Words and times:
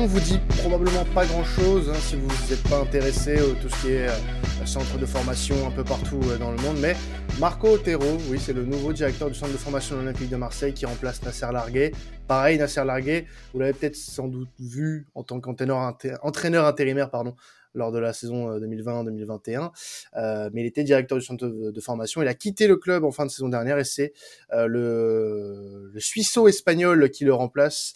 nom 0.00 0.06
vous 0.06 0.20
dit 0.20 0.40
probablement 0.58 1.04
pas 1.14 1.26
grand-chose 1.26 1.90
hein, 1.90 1.98
si 2.00 2.16
vous 2.16 2.26
n'êtes 2.48 2.62
pas 2.70 2.78
intéressé 2.78 3.38
au 3.42 3.52
tout 3.52 3.68
ce 3.68 3.82
qui 3.82 3.92
est 3.92 4.08
euh, 4.08 4.66
centre 4.66 4.96
de 4.96 5.04
formation 5.04 5.66
un 5.66 5.70
peu 5.70 5.84
partout 5.84 6.20
euh, 6.24 6.38
dans 6.38 6.50
le 6.52 6.56
monde. 6.58 6.78
Mais 6.80 6.96
Marco 7.38 7.68
Otero, 7.68 8.16
oui, 8.30 8.38
c'est 8.40 8.54
le 8.54 8.64
nouveau 8.64 8.94
directeur 8.94 9.28
du 9.28 9.34
centre 9.34 9.52
de 9.52 9.58
formation 9.58 9.98
olympique 9.98 10.30
de 10.30 10.36
Marseille 10.36 10.72
qui 10.72 10.86
remplace 10.86 11.22
Nasser 11.22 11.48
Larguet. 11.52 11.92
Pareil, 12.26 12.56
Nasser 12.56 12.82
Larguet, 12.84 13.26
vous 13.52 13.60
l'avez 13.60 13.74
peut-être 13.74 13.96
sans 13.96 14.28
doute 14.28 14.48
vu 14.58 15.06
en 15.14 15.22
tant 15.22 15.38
qu'entraîneur 15.40 16.64
intérimaire 16.64 17.10
pardon, 17.10 17.34
lors 17.74 17.92
de 17.92 17.98
la 17.98 18.12
saison 18.12 18.58
2020-2021. 18.58 19.58
Euh, 19.58 19.68
euh, 20.16 20.50
mais 20.52 20.62
il 20.62 20.66
était 20.66 20.84
directeur 20.84 21.18
du 21.18 21.24
centre 21.24 21.46
de, 21.46 21.80
formation. 21.80 22.22
Il 22.22 22.28
a 22.28 22.34
quitté 22.34 22.66
le 22.66 22.76
club 22.76 23.04
en 23.04 23.10
fin 23.10 23.26
de 23.26 23.30
saison 23.30 23.48
dernière 23.48 23.78
et 23.78 23.84
c'est 23.84 24.12
euh, 24.52 24.66
le, 24.66 25.90
le 25.92 26.00
suisseau-espagnol 26.00 27.10
qui 27.10 27.24
le 27.24 27.34
remplace 27.34 27.94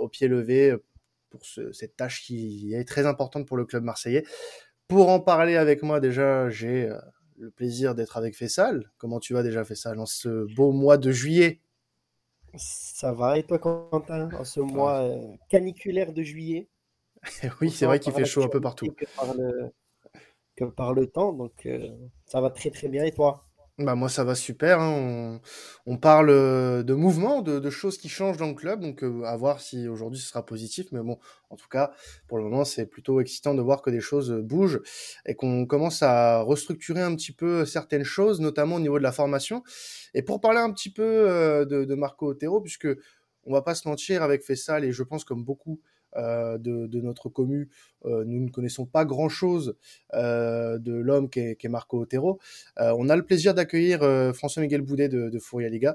au 0.00 0.08
pied 0.08 0.28
levé 0.28 0.76
pour 1.34 1.44
ce, 1.44 1.72
cette 1.72 1.96
tâche 1.96 2.22
qui 2.22 2.72
est 2.74 2.84
très 2.84 3.06
importante 3.06 3.46
pour 3.46 3.56
le 3.56 3.64
club 3.64 3.82
marseillais. 3.82 4.24
Pour 4.86 5.08
en 5.08 5.18
parler 5.18 5.56
avec 5.56 5.82
moi, 5.82 5.98
déjà, 6.00 6.48
j'ai 6.48 6.88
le 7.38 7.50
plaisir 7.50 7.94
d'être 7.94 8.16
avec 8.16 8.36
Fessal. 8.36 8.92
Comment 8.98 9.18
tu 9.18 9.34
vas 9.34 9.42
déjà, 9.42 9.64
Fessal, 9.64 9.98
en 9.98 10.06
ce 10.06 10.46
beau 10.54 10.72
mois 10.72 10.96
de 10.98 11.10
juillet? 11.10 11.60
Ça 12.56 13.12
va, 13.12 13.38
et 13.38 13.42
toi, 13.42 13.58
Quentin, 13.58 14.30
en 14.38 14.44
ce 14.44 14.60
mois 14.60 15.10
caniculaire 15.48 16.12
de 16.12 16.22
juillet? 16.22 16.68
Oui, 17.60 17.70
c'est 17.70 17.86
vrai 17.86 17.98
qu'il 17.98 18.12
fait 18.12 18.24
chaud 18.24 18.44
un 18.44 18.48
peu 18.48 18.60
partout. 18.60 18.94
Que 20.56 20.64
par 20.66 20.94
le, 20.94 21.06
temps, 21.06 21.32
donc 21.32 21.66
euh, 21.66 21.88
ça 22.26 22.40
va 22.40 22.50
très 22.50 22.70
très 22.70 22.88
bien. 22.88 23.02
Et 23.02 23.10
toi? 23.10 23.44
Bah 23.78 23.96
moi 23.96 24.08
ça 24.08 24.22
va 24.22 24.36
super, 24.36 24.78
hein. 24.80 25.40
on, 25.86 25.96
parle 25.96 26.30
euh, 26.30 26.84
de 26.84 26.94
mouvements, 26.94 27.42
de, 27.42 27.70
choses 27.70 27.98
qui 27.98 28.08
changent 28.08 28.36
dans 28.36 28.46
le 28.46 28.54
club, 28.54 28.80
donc 28.80 29.02
euh, 29.02 29.24
à 29.24 29.36
voir 29.36 29.60
si 29.60 29.88
aujourd'hui 29.88 30.20
ce 30.20 30.28
sera 30.28 30.46
positif, 30.46 30.86
mais 30.92 31.00
bon, 31.00 31.18
en 31.50 31.56
tout 31.56 31.66
cas, 31.68 31.92
pour 32.28 32.38
le 32.38 32.44
moment 32.44 32.64
c'est 32.64 32.86
plutôt 32.86 33.20
excitant 33.20 33.52
de 33.52 33.60
voir 33.62 33.82
que 33.82 33.90
des 33.90 34.00
choses 34.00 34.30
bougent 34.30 34.80
et 35.26 35.34
qu'on 35.34 35.66
commence 35.66 36.04
à 36.04 36.42
restructurer 36.42 37.02
un 37.02 37.16
petit 37.16 37.32
peu 37.32 37.64
certaines 37.64 38.04
choses, 38.04 38.40
notamment 38.40 38.76
au 38.76 38.80
niveau 38.80 38.98
de 38.98 39.02
la 39.02 39.12
formation. 39.12 39.64
Et 40.14 40.22
pour 40.22 40.40
parler 40.40 40.60
un 40.60 40.70
petit 40.70 40.90
peu 40.90 41.66
de, 41.68 41.84
de 41.84 41.94
Marco 41.96 42.28
Otero, 42.28 42.60
puisque 42.60 42.86
on 43.44 43.52
va 43.52 43.62
pas 43.62 43.74
se 43.74 43.88
mentir 43.88 44.22
avec 44.22 44.44
Fessal, 44.44 44.84
et 44.84 44.92
je 44.92 45.02
pense 45.02 45.24
comme 45.24 45.42
beaucoup 45.42 45.80
euh, 46.16 46.58
de, 46.58 47.00
notre 47.00 47.28
commu, 47.28 47.68
euh, 48.04 48.24
nous 48.24 48.40
ne 48.40 48.50
connaissons 48.50 48.86
pas 48.86 49.04
grand-chose 49.04 49.76
euh, 50.14 50.78
de 50.78 50.92
l'homme 50.92 51.28
qui 51.28 51.40
est, 51.40 51.68
Marco 51.68 52.00
Otero. 52.00 52.38
on 52.78 53.08
a 53.08 53.16
le 53.16 53.24
plaisir 53.24 53.54
d'accueillir 53.54 54.00
François-Miguel 54.34 54.82
Boudet 54.82 55.08
de, 55.08 55.28
de 55.28 55.68
Liga, 55.68 55.94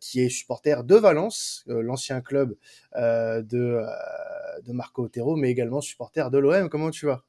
qui 0.00 0.20
est 0.20 0.28
supporter 0.28 0.84
de 0.84 0.94
Valence, 0.94 1.64
l'ancien 1.66 2.20
club 2.20 2.54
de, 2.94 3.42
de 3.42 4.72
Marco 4.72 5.04
Otero, 5.04 5.36
mais 5.36 5.50
également 5.50 5.80
supporter 5.80 6.30
de 6.30 6.38
l'OM. 6.38 6.68
Comment 6.68 6.90
tu 6.90 7.06
vas? 7.06 7.24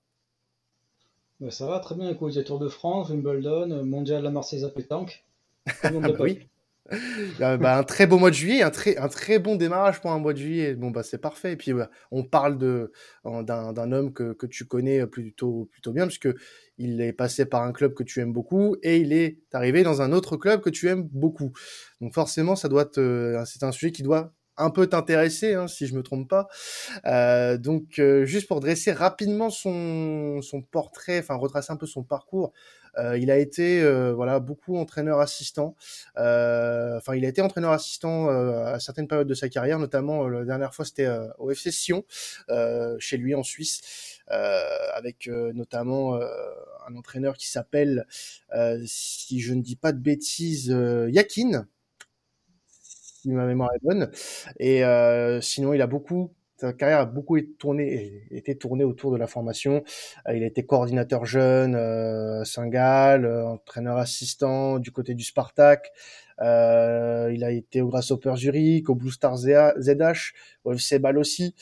Bah, 1.39 1.51
Ça 1.51 1.65
va 1.65 1.79
très 1.79 1.95
bien, 1.95 2.09
écoute, 2.09 2.33
il 2.33 2.37
y 2.37 2.41
a 2.41 2.43
Tour 2.43 2.59
de 2.59 2.69
France, 2.69 3.09
Wimbledon, 3.09 3.85
Mondial 3.85 4.23
la 4.23 4.31
Marseillaise 4.31 4.65
à 4.65 4.69
pétanque. 4.69 5.25
oui. 6.19 6.47
bah, 7.39 7.77
un 7.77 7.83
très 7.83 8.07
beau 8.07 8.17
mois 8.17 8.29
de 8.29 8.35
juillet, 8.35 8.61
un 8.61 8.69
très, 8.69 8.97
un 8.97 9.07
très 9.07 9.39
bon 9.39 9.55
démarrage 9.55 10.01
pour 10.01 10.11
un 10.11 10.19
mois 10.19 10.33
de 10.33 10.39
juillet. 10.39 10.75
Bon, 10.75 10.91
bah, 10.91 11.03
c'est 11.03 11.17
parfait. 11.17 11.53
Et 11.53 11.55
puis, 11.55 11.73
on 12.11 12.23
parle 12.23 12.57
d'un, 12.57 13.91
homme 13.91 14.13
que, 14.13 14.33
que, 14.33 14.45
tu 14.45 14.65
connais 14.65 15.05
plutôt, 15.07 15.69
plutôt 15.71 15.91
bien, 15.91 16.07
puisque 16.07 16.29
il 16.77 17.01
est 17.01 17.13
passé 17.13 17.45
par 17.45 17.63
un 17.63 17.71
club 17.71 17.93
que 17.93 18.03
tu 18.03 18.19
aimes 18.19 18.33
beaucoup 18.33 18.75
et 18.83 18.97
il 18.97 19.13
est 19.13 19.39
arrivé 19.53 19.83
dans 19.83 20.01
un 20.01 20.11
autre 20.11 20.37
club 20.37 20.61
que 20.61 20.69
tu 20.69 20.87
aimes 20.87 21.07
beaucoup. 21.11 21.51
Donc, 22.01 22.13
forcément, 22.13 22.55
ça 22.55 22.69
doit 22.69 22.85
te, 22.85 23.41
c'est 23.45 23.63
un 23.63 23.71
sujet 23.71 23.91
qui 23.91 24.03
doit 24.03 24.33
un 24.59 24.69
peu 24.69 24.87
t'intéresser, 24.87 25.53
hein, 25.53 25.67
si 25.67 25.87
je 25.87 25.95
me 25.95 26.03
trompe 26.03 26.29
pas. 26.29 26.47
Euh, 27.05 27.57
donc, 27.57 27.97
euh, 27.97 28.25
juste 28.25 28.47
pour 28.47 28.59
dresser 28.59 28.91
rapidement 28.91 29.49
son, 29.49 30.41
son 30.41 30.61
portrait, 30.61 31.19
enfin 31.19 31.35
retracer 31.35 31.71
un 31.71 31.77
peu 31.77 31.87
son 31.87 32.03
parcours, 32.03 32.51
euh, 32.51 32.78
il 32.97 33.31
a 33.31 33.37
été 33.37 33.81
euh, 33.81 34.13
voilà 34.13 34.39
beaucoup 34.39 34.77
entraîneur 34.77 35.19
assistant. 35.19 35.75
Euh, 36.17 36.97
enfin, 36.97 37.15
il 37.15 37.25
a 37.25 37.29
été 37.29 37.41
entraîneur 37.41 37.71
assistant 37.71 38.29
à 38.29 38.79
certaines 38.79 39.07
périodes 39.07 39.27
de 39.27 39.33
sa 39.33 39.49
carrière, 39.49 39.79
notamment 39.79 40.27
la 40.27 40.45
dernière 40.45 40.73
fois 40.73 40.85
c'était 40.85 41.09
au 41.37 41.51
FC 41.51 41.71
Sion, 41.71 42.05
chez 42.99 43.17
lui 43.17 43.35
en 43.35 43.43
Suisse, 43.43 44.19
avec 44.27 45.27
notamment 45.27 46.15
un 46.15 46.95
entraîneur 46.95 47.37
qui 47.37 47.49
s'appelle, 47.49 48.05
si 48.85 49.39
je 49.39 49.53
ne 49.53 49.61
dis 49.61 49.75
pas 49.75 49.91
de 49.91 49.99
bêtises, 49.99 50.75
Yakin 51.09 51.67
si 53.21 53.31
ma 53.31 53.45
mémoire 53.45 53.69
est 53.75 53.83
bonne. 53.83 54.11
Et 54.59 54.81
sinon, 55.41 55.73
il 55.73 55.81
a 55.81 55.87
beaucoup 55.87 56.31
sa 56.59 56.73
carrière 56.73 56.99
a 56.99 57.05
beaucoup 57.05 57.37
été 57.37 57.53
tournée, 57.53 58.23
été 58.31 58.57
tournée 58.57 58.83
autour 58.83 59.11
de 59.11 59.17
la 59.17 59.27
formation. 59.27 59.81
Euh, 60.27 60.35
il 60.35 60.43
a 60.43 60.45
été 60.45 60.65
coordinateur 60.65 61.25
jeune 61.25 61.73
euh, 61.73 62.43
Saint-Gall, 62.43 63.23
euh, 63.23 63.45
entraîneur 63.45 63.97
assistant 63.97 64.77
du 64.77 64.91
côté 64.91 65.13
du 65.13 65.23
Spartak. 65.23 65.91
Euh, 66.41 67.31
il 67.33 67.45
a 67.45 67.51
été 67.51 67.81
au 67.81 67.87
Grasshopper 67.87 68.33
Zurich, 68.35 68.89
au 68.89 68.95
Blue 68.95 69.11
Star 69.11 69.37
ZH, 69.37 70.33
au 70.65 70.73
FC 70.73 70.99
Ball 70.99 71.17
aussi. 71.17 71.55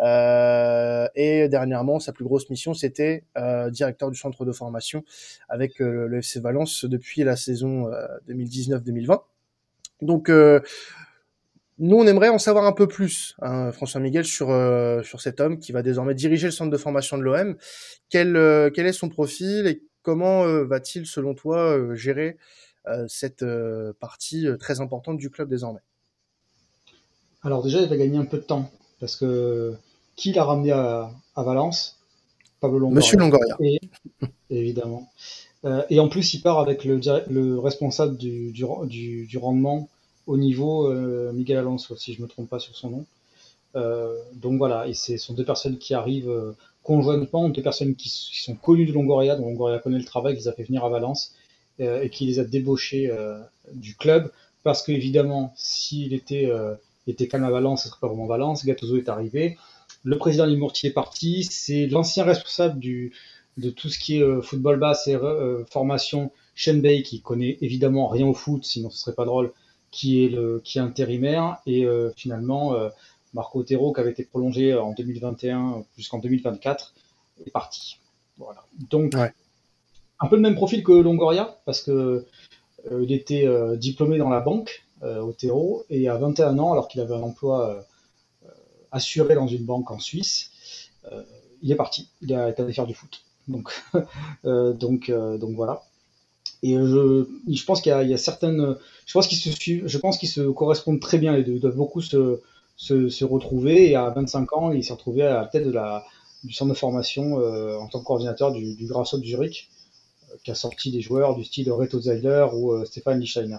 Euh, 0.00 1.06
et 1.14 1.48
dernièrement, 1.48 2.00
sa 2.00 2.12
plus 2.12 2.24
grosse 2.24 2.50
mission, 2.50 2.74
c'était 2.74 3.22
euh, 3.38 3.70
directeur 3.70 4.10
du 4.10 4.18
centre 4.18 4.44
de 4.44 4.52
formation 4.52 5.04
avec 5.48 5.78
le 5.78 6.18
FC 6.18 6.40
Valence 6.40 6.84
depuis 6.84 7.22
la 7.22 7.36
saison 7.36 7.88
2019-2020. 8.28 9.20
Donc 10.02 10.30
nous, 11.82 11.96
on 11.96 12.06
aimerait 12.06 12.28
en 12.28 12.38
savoir 12.38 12.66
un 12.66 12.72
peu 12.72 12.86
plus, 12.86 13.34
hein, 13.40 13.72
François 13.72 14.02
Miguel, 14.02 14.26
sur, 14.26 14.50
euh, 14.50 15.02
sur 15.02 15.22
cet 15.22 15.40
homme 15.40 15.58
qui 15.58 15.72
va 15.72 15.82
désormais 15.82 16.14
diriger 16.14 16.48
le 16.48 16.50
centre 16.50 16.70
de 16.70 16.76
formation 16.76 17.16
de 17.16 17.22
l'OM. 17.22 17.56
Quel, 18.10 18.36
euh, 18.36 18.70
quel 18.72 18.86
est 18.86 18.92
son 18.92 19.08
profil 19.08 19.66
et 19.66 19.82
comment 20.02 20.44
euh, 20.44 20.64
va-t-il, 20.64 21.06
selon 21.06 21.34
toi, 21.34 21.94
gérer 21.94 22.36
cette 23.08 23.44
partie 24.00 24.46
très 24.58 24.80
importante 24.80 25.16
du 25.16 25.30
club 25.30 25.48
désormais? 25.48 25.80
Alors 27.42 27.62
déjà, 27.62 27.80
il 27.80 27.88
va 27.88 27.96
gagner 27.96 28.18
un 28.18 28.24
peu 28.24 28.38
de 28.38 28.42
temps 28.42 28.70
parce 28.98 29.16
que 29.16 29.74
qui 30.16 30.32
l'a 30.32 30.44
ramené 30.44 30.72
à, 30.72 31.12
Valence? 31.36 31.98
Pablo 32.58 32.78
Longoria. 32.78 32.96
Monsieur 32.96 33.18
Longoria. 33.18 33.56
évidemment. 34.50 35.08
et 35.88 36.00
en 36.00 36.08
plus, 36.08 36.34
il 36.34 36.42
part 36.42 36.58
avec 36.58 36.84
le, 36.84 37.00
le 37.28 37.58
responsable 37.58 38.16
du, 38.16 38.50
du, 38.52 39.26
du 39.26 39.38
rendement 39.38 39.88
au 40.30 40.36
niveau 40.36 40.86
euh, 40.86 41.32
Miguel 41.32 41.58
Alonso, 41.58 41.96
si 41.96 42.14
je 42.14 42.22
me 42.22 42.28
trompe 42.28 42.48
pas 42.48 42.60
sur 42.60 42.76
son 42.76 42.90
nom. 42.90 43.06
Euh, 43.74 44.16
donc 44.34 44.58
voilà, 44.58 44.86
et 44.86 44.94
ce 44.94 45.16
sont 45.16 45.34
deux 45.34 45.44
personnes 45.44 45.76
qui 45.76 45.92
arrivent 45.92 46.30
euh, 46.30 46.52
conjointement, 46.84 47.48
deux 47.48 47.62
personnes 47.62 47.96
qui, 47.96 48.08
sont 48.08 48.54
connues 48.54 48.86
de 48.86 48.92
Longoria, 48.92 49.34
dont 49.34 49.46
Longoria 49.46 49.80
connaît 49.80 49.98
le 49.98 50.04
travail, 50.04 50.34
qui 50.34 50.42
les 50.42 50.48
a 50.48 50.52
fait 50.52 50.62
venir 50.62 50.84
à 50.84 50.88
Valence 50.88 51.34
et 51.78 52.10
qui 52.10 52.26
les 52.26 52.38
a 52.38 52.44
débauchés 52.44 53.10
du 53.72 53.96
club, 53.96 54.30
parce 54.64 54.82
qu'évidemment, 54.82 55.54
s'il 55.56 56.12
était, 56.12 56.50
était 57.06 57.26
calme 57.26 57.44
à 57.44 57.50
Valence, 57.50 57.84
ce 57.84 57.88
serait 57.88 58.00
pas 58.00 58.08
vraiment 58.08 58.26
Valence. 58.26 58.66
Gattuso 58.66 58.98
est 58.98 59.08
arrivé, 59.08 59.56
le 60.04 60.18
président 60.18 60.44
Limortier 60.44 60.90
est 60.90 60.92
parti, 60.92 61.42
c'est 61.44 61.86
l'ancien 61.86 62.24
responsable 62.24 62.80
de 62.80 63.70
tout 63.70 63.88
ce 63.88 63.98
qui 63.98 64.18
est 64.18 64.42
football 64.42 64.78
basse 64.78 65.08
et 65.08 65.16
formation, 65.70 66.32
Shenbei, 66.54 67.02
qui 67.02 67.22
connaît 67.22 67.56
évidemment 67.62 68.08
rien 68.08 68.26
au 68.26 68.34
foot, 68.34 68.62
sinon 68.64 68.90
ce 68.90 68.98
serait 68.98 69.14
pas 69.14 69.24
drôle, 69.24 69.50
qui 69.90 70.24
est, 70.24 70.28
le, 70.28 70.60
qui 70.64 70.78
est 70.78 70.80
intérimaire, 70.80 71.58
et 71.66 71.84
euh, 71.84 72.10
finalement, 72.16 72.74
euh, 72.74 72.88
Marco 73.34 73.60
Otero, 73.60 73.92
qui 73.92 74.00
avait 74.00 74.12
été 74.12 74.24
prolongé 74.24 74.74
en 74.74 74.92
2021 74.92 75.84
jusqu'en 75.96 76.18
2024, 76.18 76.94
est 77.46 77.50
parti. 77.50 77.98
Voilà. 78.38 78.64
Donc, 78.90 79.14
un 79.14 80.26
peu 80.26 80.36
le 80.36 80.42
même 80.42 80.54
profil 80.54 80.82
que 80.84 80.92
Longoria, 80.92 81.58
parce 81.64 81.82
que 81.82 82.26
euh, 82.90 83.02
il 83.02 83.12
était 83.12 83.46
diplômé 83.76 84.18
dans 84.18 84.30
la 84.30 84.40
banque, 84.40 84.84
Otero, 85.02 85.84
et 85.88 86.08
à 86.08 86.16
21 86.18 86.58
ans, 86.58 86.72
alors 86.72 86.88
qu'il 86.88 87.00
avait 87.00 87.14
un 87.14 87.22
emploi 87.22 87.86
assuré 88.92 89.34
dans 89.34 89.46
une 89.46 89.64
banque 89.64 89.90
en 89.90 89.98
Suisse, 89.98 90.50
il 91.62 91.72
est 91.72 91.76
parti. 91.76 92.10
Il 92.20 92.34
a 92.34 92.50
été 92.50 92.62
allé 92.62 92.72
faire 92.72 92.86
du 92.86 92.94
foot. 92.94 93.24
Donc, 93.48 93.72
donc, 94.44 95.10
donc 95.10 95.54
voilà. 95.54 95.82
Et 96.62 96.74
je, 96.74 97.26
je 97.48 97.64
pense 97.64 97.80
qu'il 97.80 97.90
y, 97.90 98.14
a 98.14 98.18
certaines, 98.18 98.76
je 99.06 99.12
pense 99.12 99.26
qu'ils 99.26 99.38
se 99.38 99.50
suivent, 99.50 99.86
je 99.86 99.98
pense 99.98 100.18
qu'ils 100.18 100.28
se 100.28 100.42
correspondent 100.42 101.00
très 101.00 101.18
bien 101.18 101.34
les 101.34 101.42
deux. 101.42 101.58
Doivent 101.58 101.76
beaucoup 101.76 102.02
se, 102.02 102.40
se, 102.76 103.24
retrouver. 103.24 103.90
Et 103.90 103.96
à 103.96 104.10
25 104.10 104.52
ans, 104.54 104.72
il 104.72 104.84
s'est 104.84 104.92
retrouvé 104.92 105.22
à 105.22 105.40
la 105.40 105.46
tête 105.46 105.64
de 105.64 105.72
la, 105.72 106.04
du 106.44 106.52
centre 106.52 106.70
de 106.72 106.78
formation 106.78 107.40
euh, 107.40 107.78
en 107.78 107.88
tant 107.88 108.00
que 108.00 108.04
coordinateur 108.04 108.52
du, 108.52 108.74
du 108.74 108.86
Grasshopper 108.86 109.26
Zurich, 109.26 109.70
euh, 110.30 110.36
qui 110.42 110.50
a 110.50 110.54
sorti 110.54 110.90
des 110.90 111.00
joueurs 111.00 111.34
du 111.34 111.44
style 111.44 111.70
Reto 111.70 112.00
Zeiler 112.00 112.46
ou 112.52 112.72
euh, 112.72 112.84
Stéphane 112.84 113.20
Lichsteiner. 113.20 113.58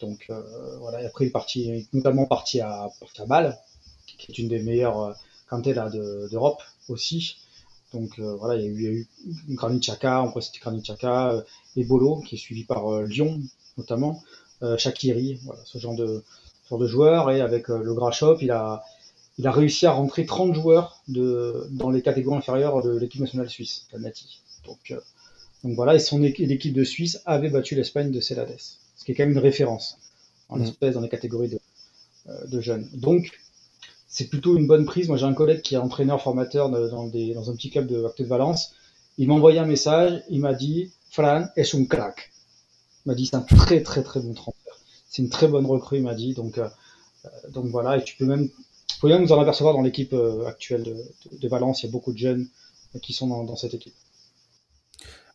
Donc 0.00 0.26
euh, 0.30 0.78
voilà, 0.78 1.02
et 1.02 1.06
après 1.06 1.24
il 1.24 1.28
est 1.28 1.32
parti, 1.32 1.88
notamment 1.92 2.26
parti 2.26 2.60
à, 2.60 2.84
à 3.18 3.26
Bâle, 3.26 3.58
qui 4.06 4.30
est 4.30 4.38
une 4.38 4.48
des 4.48 4.60
meilleures 4.60 5.16
canteras 5.48 5.90
d'Europe 5.90 6.62
aussi. 6.88 7.36
Donc 7.92 8.18
euh, 8.18 8.36
voilà, 8.36 8.60
il 8.60 8.62
y 8.62 8.66
a 8.66 8.90
eu, 8.90 9.08
eu 9.48 9.54
Granit 9.54 9.80
Xhaka, 9.80 10.22
on 10.22 10.40
c'était 10.40 10.58
Granit 10.58 10.82
Xhaka, 10.82 11.32
euh, 11.32 11.42
et 11.76 11.84
Bolo, 11.84 12.20
qui 12.20 12.34
est 12.34 12.38
suivi 12.38 12.64
par 12.64 12.92
euh, 12.92 13.04
Lyon 13.04 13.40
notamment, 13.76 14.24
Shakiri, 14.76 15.38
voilà, 15.44 15.60
ce 15.64 15.78
genre 15.78 15.94
de, 15.94 16.24
genre 16.68 16.80
de 16.80 16.86
joueur. 16.88 17.30
Et 17.30 17.40
avec 17.40 17.68
le 17.68 17.94
Grashop, 17.94 18.38
il 18.40 18.50
a, 18.50 18.82
il 19.38 19.46
a 19.46 19.52
réussi 19.52 19.86
à 19.86 19.92
rentrer 19.92 20.26
30 20.26 20.54
joueurs 20.54 21.00
de, 21.06 21.68
dans 21.70 21.90
les 21.90 22.02
catégories 22.02 22.38
inférieures 22.38 22.82
de 22.82 22.96
l'équipe 22.98 23.20
nationale 23.20 23.48
suisse, 23.48 23.86
la 23.92 24.00
Nati. 24.00 24.42
Donc, 24.66 24.90
euh, 24.90 25.00
donc 25.64 25.74
voilà, 25.74 25.94
et 25.94 26.00
son 26.00 26.18
l'équipe 26.18 26.74
de 26.74 26.84
Suisse 26.84 27.22
avait 27.24 27.50
battu 27.50 27.74
l'Espagne 27.74 28.10
de 28.10 28.20
Celades, 28.20 28.56
ce 28.58 29.04
qui 29.04 29.12
est 29.12 29.14
quand 29.14 29.24
même 29.24 29.32
une 29.32 29.38
référence 29.38 29.98
en 30.48 30.58
mmh. 30.58 30.62
espèce 30.62 30.94
dans 30.94 31.00
les 31.00 31.08
catégories 31.08 31.48
de, 31.48 31.60
euh, 32.28 32.46
de 32.46 32.60
jeunes. 32.60 32.88
Donc 32.94 33.30
c'est 34.08 34.28
plutôt 34.28 34.56
une 34.56 34.66
bonne 34.66 34.84
prise. 34.86 35.08
Moi 35.08 35.16
j'ai 35.16 35.26
un 35.26 35.34
collègue 35.34 35.62
qui 35.62 35.74
est 35.74 35.78
entraîneur 35.78 36.20
formateur 36.22 36.70
dans, 36.70 37.02
un 37.02 37.54
petit 37.54 37.70
club 37.70 37.86
de 37.86 38.06
de 38.16 38.24
Valence. 38.24 38.74
Il 39.18 39.28
m'a 39.28 39.34
envoyé 39.34 39.58
un 39.58 39.66
message, 39.66 40.22
il 40.30 40.40
m'a 40.40 40.54
dit 40.54 40.90
Fran 41.10 41.46
est 41.56 41.74
un 41.74 41.84
crack. 41.84 42.30
Il 43.04 43.10
m'a 43.10 43.14
dit 43.14 43.26
c'est 43.26 43.36
un 43.36 43.40
très 43.40 43.82
très 43.82 44.02
très 44.02 44.20
bon 44.20 44.34
transfert. 44.34 44.74
C'est 45.08 45.22
une 45.22 45.30
très 45.30 45.48
bonne 45.48 45.66
recrue, 45.66 45.98
il 45.98 46.04
m'a 46.04 46.14
dit. 46.14 46.34
Donc, 46.34 46.58
euh, 46.58 46.68
donc 47.50 47.66
voilà, 47.66 47.96
et 47.96 48.04
tu 48.04 48.16
peux 48.16 48.26
même 48.26 48.48
même 49.06 49.22
nous 49.22 49.32
en 49.32 49.40
apercevoir 49.40 49.74
dans 49.74 49.82
l'équipe 49.82 50.12
euh, 50.12 50.46
actuelle 50.46 50.82
de, 50.82 51.48
Valence. 51.48 51.82
Il 51.82 51.86
y 51.86 51.88
a 51.88 51.92
beaucoup 51.92 52.12
de 52.12 52.18
jeunes 52.18 52.48
qui 53.02 53.12
sont 53.12 53.28
dans, 53.44 53.56
cette 53.56 53.74
équipe. 53.74 53.94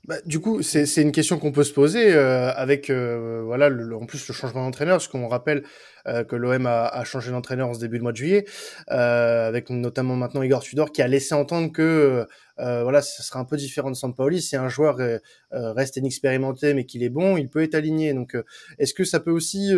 Bah, 0.05 0.17
du 0.25 0.41
coup, 0.41 0.61
c'est 0.61 1.01
une 1.01 1.13
question 1.13 1.39
qu'on 1.39 1.53
peut 1.53 1.63
se 1.63 1.71
poser 1.71 2.13
euh, 2.13 2.51
avec 2.55 2.89
euh, 2.89 3.41
voilà 3.45 3.69
en 3.69 4.05
plus 4.05 4.27
le 4.27 4.33
changement 4.33 4.65
d'entraîneur, 4.65 4.95
parce 4.95 5.07
qu'on 5.07 5.29
rappelle 5.29 5.63
que 6.27 6.35
l'OM 6.35 6.65
a, 6.65 7.01
changé 7.05 7.31
d'entraîneur 7.31 7.69
en 7.69 7.73
ce 7.73 7.79
début 7.79 7.97
de 7.97 8.03
mois 8.03 8.11
de 8.11 8.17
juillet, 8.17 8.43
avec 8.87 9.69
notamment 9.69 10.17
maintenant 10.17 10.41
Igor 10.41 10.61
Tudor 10.61 10.91
qui 10.91 11.01
a 11.01 11.07
laissé 11.07 11.33
entendre 11.33 11.71
que 11.71 12.27
voilà, 12.57 13.01
ce 13.01 13.23
sera 13.23 13.39
un 13.39 13.45
peu 13.45 13.55
différent 13.55 13.89
de 13.89 13.95
Sampaoli. 13.95 14.41
Si 14.41 14.57
un 14.57 14.67
joueur 14.67 14.97
reste 15.51 15.95
inexpérimenté 15.95 16.73
mais 16.73 16.83
qu'il 16.85 17.03
est 17.03 17.09
bon, 17.09 17.37
il 17.37 17.49
peut 17.49 17.63
être 17.63 17.75
aligné. 17.75 18.13
Donc, 18.13 18.35
est-ce 18.79 18.93
que 18.93 19.05
ça 19.05 19.21
peut 19.21 19.31
aussi, 19.31 19.71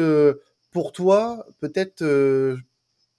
pour 0.71 0.92
toi, 0.94 1.45
peut-être 1.60 2.04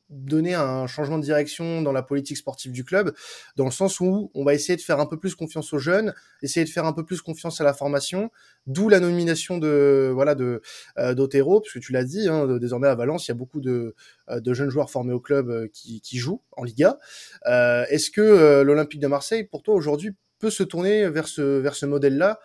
donner 0.08 0.54
un 0.54 0.86
changement 0.86 1.18
de 1.18 1.24
direction 1.24 1.82
dans 1.82 1.92
la 1.92 2.02
politique 2.02 2.36
sportive 2.36 2.72
du 2.72 2.84
club, 2.84 3.12
dans 3.56 3.64
le 3.64 3.70
sens 3.70 4.00
où 4.00 4.30
on 4.34 4.44
va 4.44 4.54
essayer 4.54 4.76
de 4.76 4.80
faire 4.80 5.00
un 5.00 5.06
peu 5.06 5.18
plus 5.18 5.34
confiance 5.34 5.72
aux 5.72 5.78
jeunes, 5.78 6.14
essayer 6.42 6.64
de 6.64 6.70
faire 6.70 6.86
un 6.86 6.92
peu 6.92 7.04
plus 7.04 7.20
confiance 7.20 7.60
à 7.60 7.64
la 7.64 7.72
formation, 7.72 8.30
d'où 8.66 8.88
la 8.88 9.00
nomination 9.00 9.58
de 9.58 10.10
voilà 10.14 10.34
de 10.34 10.62
euh, 10.98 11.14
d'Otero, 11.14 11.60
parce 11.60 11.72
que 11.72 11.78
tu 11.78 11.92
l'as 11.92 12.04
dit, 12.04 12.28
hein, 12.28 12.46
désormais 12.58 12.88
à 12.88 12.94
Valence, 12.94 13.26
il 13.26 13.30
y 13.30 13.32
a 13.32 13.34
beaucoup 13.34 13.60
de, 13.60 13.94
euh, 14.28 14.40
de 14.40 14.54
jeunes 14.54 14.70
joueurs 14.70 14.90
formés 14.90 15.12
au 15.12 15.20
club 15.20 15.50
euh, 15.50 15.68
qui, 15.72 16.00
qui 16.00 16.18
jouent 16.18 16.42
en 16.52 16.64
Liga. 16.64 16.98
Est-ce 17.44 18.10
que 18.10 18.62
l'Olympique 18.62 19.00
de 19.00 19.06
Marseille, 19.06 19.44
pour 19.44 19.62
toi 19.62 19.74
aujourd'hui, 19.74 20.14
peut 20.38 20.50
se 20.50 20.62
tourner 20.62 21.08
vers 21.08 21.28
ce 21.28 21.42
vers 21.42 21.74
ce 21.74 21.86
modèle-là 21.86 22.38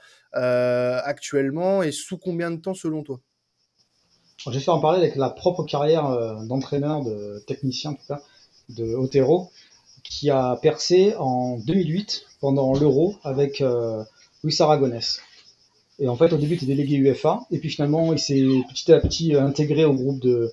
actuellement 1.04 1.84
et 1.84 1.92
sous 1.92 2.18
combien 2.18 2.52
de 2.52 2.58
temps 2.58 2.74
selon 2.74 3.04
toi? 3.04 3.20
J'ai 4.50 4.60
fait 4.60 4.72
en 4.72 4.80
parler 4.80 4.98
avec 4.98 5.16
la 5.16 5.30
propre 5.30 5.64
carrière 5.64 6.08
euh, 6.08 6.44
d'entraîneur, 6.44 7.04
de 7.04 7.44
technicien 7.46 7.92
en 7.92 7.94
tout 7.96 8.08
cas, 8.08 8.22
de 8.70 8.96
Otero, 8.96 9.52
qui 10.04 10.30
a 10.30 10.58
percé 10.62 11.14
en 11.18 11.58
2008 11.58 12.26
pendant 12.40 12.74
l'Euro 12.74 13.16
avec 13.24 13.62
euh, 13.62 14.04
Luis 14.44 14.56
Aragonès. 14.60 15.22
Et 16.00 16.08
en 16.08 16.16
fait, 16.16 16.34
au 16.34 16.38
début, 16.38 16.56
il 16.56 16.58
était 16.58 16.66
délégué 16.66 16.96
UFA, 16.96 17.42
et 17.52 17.60
puis 17.60 17.70
finalement, 17.70 18.12
il 18.14 18.20
s'est 18.20 18.44
petit 18.70 18.92
à 18.92 19.00
petit 19.00 19.36
intégré 19.36 19.86
au 19.86 19.94
groupe 19.94 20.20
de 20.20 20.52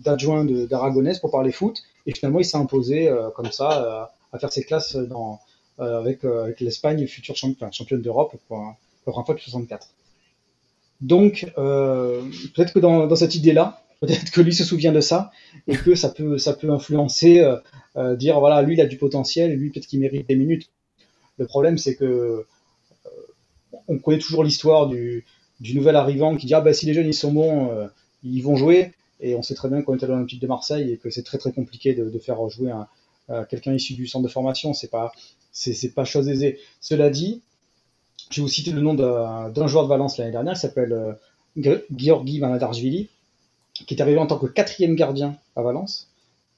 d'adjoints 0.00 0.44
d'Aragonès 0.44 1.20
pour 1.20 1.30
parler 1.30 1.52
foot, 1.52 1.80
et 2.06 2.12
finalement, 2.12 2.40
il 2.40 2.44
s'est 2.44 2.56
imposé 2.56 3.06
euh, 3.08 3.30
comme 3.30 3.52
ça 3.52 4.10
à 4.32 4.38
faire 4.38 4.52
ses 4.52 4.64
classes 4.64 4.96
dans, 4.96 5.38
avec, 5.78 6.24
avec 6.24 6.60
l'Espagne, 6.60 7.06
future 7.06 7.36
championne 7.36 8.02
d'Europe 8.02 8.34
pour, 8.48 8.74
pour 9.04 9.12
première 9.12 9.26
fois 9.26 9.34
depuis 9.34 9.50
64. 9.50 9.88
Donc, 11.04 11.52
euh, 11.58 12.22
peut-être 12.54 12.72
que 12.72 12.78
dans, 12.78 13.14
cette 13.14 13.34
idée-là, 13.34 13.82
peut-être 14.00 14.30
que 14.30 14.40
lui 14.40 14.54
se 14.54 14.64
souvient 14.64 14.90
de 14.90 15.02
ça 15.02 15.30
et 15.68 15.76
que 15.76 15.94
ça 15.94 16.08
peut, 16.08 16.38
ça 16.38 16.54
peut 16.54 16.70
influencer, 16.70 17.40
euh, 17.40 17.56
euh, 17.98 18.16
dire 18.16 18.40
voilà, 18.40 18.62
lui 18.62 18.72
il 18.72 18.80
a 18.80 18.86
du 18.86 18.96
potentiel 18.96 19.52
lui 19.54 19.70
peut-être 19.70 19.86
qu'il 19.86 20.00
mérite 20.00 20.26
des 20.26 20.34
minutes. 20.34 20.70
Le 21.36 21.46
problème, 21.46 21.76
c'est 21.76 21.94
que 21.94 22.46
on 23.86 23.98
connaît 23.98 24.18
toujours 24.18 24.44
l'histoire 24.44 24.86
du, 24.88 25.26
nouvel 25.74 25.94
arrivant 25.96 26.36
qui 26.36 26.46
dit 26.46 26.54
ah 26.54 26.62
ben 26.62 26.72
si 26.72 26.86
les 26.86 26.94
jeunes 26.94 27.06
ils 27.06 27.12
sont 27.12 27.32
bons, 27.32 27.70
ils 28.22 28.40
vont 28.40 28.56
jouer. 28.56 28.92
Et 29.20 29.34
on 29.34 29.42
sait 29.42 29.54
très 29.54 29.68
bien 29.68 29.82
qu'on 29.82 29.96
est 29.96 30.04
à 30.04 30.06
l'Olympique 30.06 30.40
de 30.40 30.46
Marseille 30.46 30.90
et 30.92 30.96
que 30.96 31.10
c'est 31.10 31.22
très 31.22 31.36
très 31.38 31.52
compliqué 31.52 31.92
de, 31.92 32.18
faire 32.18 32.48
jouer 32.48 32.72
quelqu'un 33.50 33.74
issu 33.74 33.92
du 33.92 34.06
centre 34.06 34.26
de 34.26 34.32
formation. 34.32 34.72
C'est 34.72 34.90
pas, 34.90 35.12
c'est 35.52 35.94
pas 35.94 36.06
chose 36.06 36.28
aisée. 36.28 36.58
Cela 36.80 37.10
dit, 37.10 37.42
je 38.30 38.40
vais 38.40 38.42
vous 38.42 38.48
citer 38.48 38.70
le 38.70 38.80
nom 38.80 38.94
d'un 38.94 39.66
joueur 39.66 39.84
de 39.84 39.88
Valence 39.88 40.18
l'année 40.18 40.32
dernière, 40.32 40.54
qui 40.54 40.60
s'appelle 40.60 40.92
euh, 40.92 41.78
Georgi 41.96 42.38
Vanadarjvili, 42.38 43.08
qui 43.72 43.94
est 43.94 44.00
arrivé 44.00 44.18
en 44.18 44.26
tant 44.26 44.38
que 44.38 44.46
quatrième 44.46 44.94
gardien 44.94 45.36
à 45.56 45.62
Valence, 45.62 46.08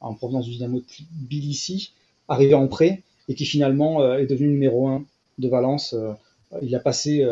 en 0.01 0.15
provenance 0.15 0.47
du 0.47 0.53
Dynamo 0.53 0.81
Tbilissi, 0.81 1.93
arrivé 2.29 2.55
en 2.55 2.69
prêt, 2.69 3.03
et 3.29 3.35
qui 3.35 3.45
finalement 3.45 4.03
euh, 4.03 4.19
est 4.19 4.27
devenu 4.27 4.49
numéro 4.49 4.89
1 4.89 5.05
de 5.39 5.49
Valence. 5.49 5.95
Euh, 5.95 6.13
il 6.63 6.75
a 6.75 6.81
passé 6.81 7.27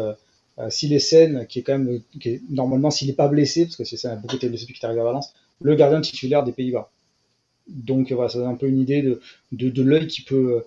s'il 0.69 0.93
est 0.93 0.99
saine, 0.99 1.47
qui 1.49 1.61
est 1.61 1.63
quand 1.63 1.79
même, 1.79 2.01
qui 2.21 2.29
est, 2.29 2.43
normalement 2.51 2.91
s'il 2.91 3.07
n'est 3.07 3.15
pas 3.15 3.29
blessé, 3.29 3.65
parce 3.65 3.77
que 3.77 3.85
c'est 3.85 4.07
a 4.07 4.17
beaucoup 4.17 4.37
été 4.37 4.49
blessé 4.49 4.65
depuis 4.65 4.75
qu'il 4.75 4.83
est 4.83 4.87
arrivé 4.87 5.01
à 5.01 5.05
Valence, 5.05 5.35
le 5.61 5.75
gardien 5.77 6.01
titulaire 6.01 6.43
des 6.43 6.51
Pays-Bas. 6.51 6.91
Donc 7.69 8.11
voilà, 8.11 8.29
ça 8.29 8.39
donne 8.39 8.49
un 8.49 8.57
peu 8.57 8.67
une 8.67 8.81
idée 8.81 9.03
de, 9.03 9.21
de, 9.53 9.83
l'œil 9.83 10.09
qu'il 10.09 10.25
peut, 10.25 10.65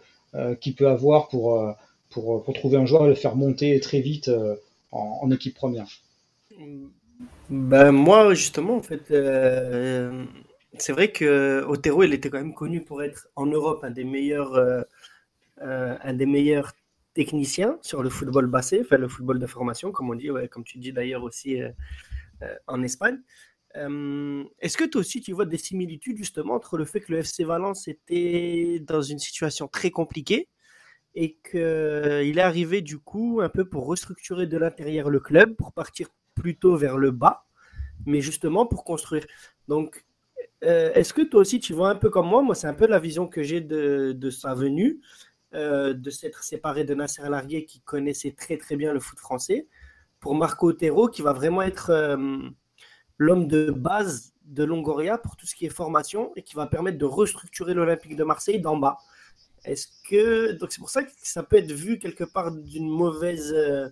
qu'il 0.61 0.75
peut 0.75 0.87
avoir 0.87 1.27
pour, 1.27 1.75
pour, 2.09 2.43
pour, 2.43 2.53
trouver 2.53 2.77
un 2.77 2.85
joueur 2.85 3.05
et 3.05 3.09
le 3.09 3.15
faire 3.15 3.35
monter 3.35 3.79
très 3.79 4.01
vite 4.01 4.27
euh, 4.29 4.55
en, 4.91 5.29
équipe 5.31 5.55
première 5.55 5.87
ben, 7.49 7.91
Moi, 7.91 8.33
justement, 8.33 8.75
en 8.75 8.81
fait, 8.81 9.11
euh, 9.11 10.25
c'est 10.77 10.93
vrai 10.93 11.11
que 11.11 11.63
Otero, 11.67 12.03
il 12.03 12.13
était 12.13 12.29
quand 12.29 12.37
même 12.37 12.53
connu 12.53 12.81
pour 12.81 13.03
être 13.03 13.27
en 13.35 13.45
Europe 13.45 13.83
un 13.83 13.91
des 13.91 14.03
meilleurs, 14.03 14.55
euh, 14.55 14.83
un 15.57 16.13
des 16.13 16.25
meilleurs 16.25 16.73
techniciens 17.13 17.77
sur 17.81 18.03
le 18.03 18.09
football 18.09 18.47
basé, 18.47 18.81
enfin 18.81 18.97
le 18.97 19.07
football 19.07 19.39
de 19.39 19.47
formation, 19.47 19.91
comme 19.91 20.09
on 20.09 20.15
dit, 20.15 20.29
comme 20.51 20.63
tu 20.63 20.77
dis 20.77 20.93
d'ailleurs 20.93 21.23
aussi 21.23 21.59
en 22.67 22.83
Espagne. 22.83 23.19
Est-ce 23.73 24.77
que 24.77 24.85
toi 24.85 25.01
aussi 25.01 25.21
tu 25.21 25.33
vois 25.33 25.45
des 25.45 25.57
similitudes 25.57 26.17
justement 26.17 26.53
entre 26.53 26.77
le 26.77 26.85
fait 26.85 26.99
que 26.99 27.11
le 27.11 27.19
FC 27.19 27.43
Valence 27.43 27.87
était 27.87 28.79
dans 28.85 29.01
une 29.01 29.19
situation 29.19 29.67
très 29.67 29.89
compliquée 29.89 30.47
et 31.19 31.35
qu'il 31.49 32.37
est 32.37 32.41
arrivé 32.41 32.81
du 32.81 32.99
coup 32.99 33.39
un 33.41 33.49
peu 33.49 33.65
pour 33.65 33.87
restructurer 33.87 34.45
de 34.45 34.55
l'intérieur 34.55 35.09
le 35.09 35.19
club, 35.19 35.55
pour 35.55 35.73
partir 35.73 36.09
plutôt 36.35 36.77
vers 36.77 36.95
le 36.95 37.09
bas, 37.09 37.47
mais 38.05 38.21
justement 38.21 38.67
pour 38.67 38.83
construire. 38.83 39.25
Donc, 39.67 40.05
euh, 40.63 40.93
est-ce 40.93 41.15
que 41.15 41.23
toi 41.23 41.41
aussi 41.41 41.59
tu 41.59 41.73
vois 41.73 41.89
un 41.89 41.95
peu 41.95 42.11
comme 42.11 42.27
moi? 42.27 42.43
Moi, 42.43 42.53
c'est 42.53 42.67
un 42.67 42.75
peu 42.75 42.85
la 42.85 42.99
vision 42.99 43.27
que 43.27 43.41
j'ai 43.41 43.61
de, 43.61 44.29
sa 44.29 44.53
venue, 44.53 45.01
euh, 45.55 45.91
de 45.95 46.09
s'être 46.11 46.43
séparé 46.43 46.83
de 46.83 46.93
Nasser 46.93 47.27
Larguet 47.27 47.65
qui 47.65 47.81
connaissait 47.81 48.35
très 48.37 48.57
très 48.57 48.75
bien 48.75 48.93
le 48.93 48.99
foot 48.99 49.17
français, 49.17 49.65
pour 50.19 50.35
Marco 50.35 50.69
Otero 50.69 51.07
qui 51.07 51.23
va 51.23 51.33
vraiment 51.33 51.63
être 51.63 51.89
euh, 51.89 52.37
l'homme 53.17 53.47
de 53.47 53.71
base 53.71 54.33
de 54.45 54.63
Longoria 54.63 55.17
pour 55.17 55.35
tout 55.35 55.47
ce 55.47 55.55
qui 55.55 55.65
est 55.65 55.69
formation 55.69 56.31
et 56.35 56.43
qui 56.43 56.55
va 56.55 56.67
permettre 56.67 56.99
de 56.99 57.05
restructurer 57.05 57.73
l'Olympique 57.73 58.15
de 58.15 58.23
Marseille 58.23 58.61
d'en 58.61 58.77
bas. 58.77 58.99
Est-ce 59.67 59.87
que 60.09 60.53
donc 60.53 60.71
c'est 60.71 60.79
pour 60.79 60.89
ça 60.89 61.03
que 61.03 61.11
ça 61.21 61.43
peut 61.43 61.57
être 61.57 61.71
vu 61.71 61.99
quelque 61.99 62.23
part 62.23 62.51
d'une 62.51 62.89
mauvaise 62.89 63.53
euh, 63.53 63.89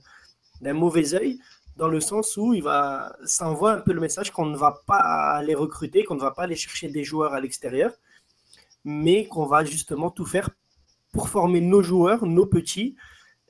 d'un 0.62 0.74
mauvais 0.74 1.13
œil 1.13 1.39
dans 1.75 1.89
le 1.89 2.00
sens 2.00 2.38
où 2.38 2.53
il 2.53 2.63
va 2.63 3.15
ça 3.25 3.50
envoie 3.50 3.74
un 3.74 3.82
peu 3.82 3.91
le 3.94 4.00
message 4.00 4.32
qu'on 4.32 4.46
ne 4.46 4.58
va 4.58 4.82
pas 4.88 5.41
les 5.44 5.55
recruter, 5.55 6.03
qu'on 6.05 6.15
ne 6.15 6.22
va 6.22 6.32
pas 6.32 6.44
aller 6.44 6.55
chercher 6.55 6.88
des 6.89 7.03
joueurs 7.03 7.34
à 7.34 7.41
l'extérieur, 7.41 7.91
mais 8.86 9.27
qu'on 9.27 9.46
va 9.46 9.65
justement 9.65 10.10
tout 10.12 10.25
faire 10.25 10.50
pour 11.13 11.29
former 11.29 11.62
nos 11.62 11.82
joueurs, 11.84 12.25
nos 12.25 12.46
petits 12.46 12.96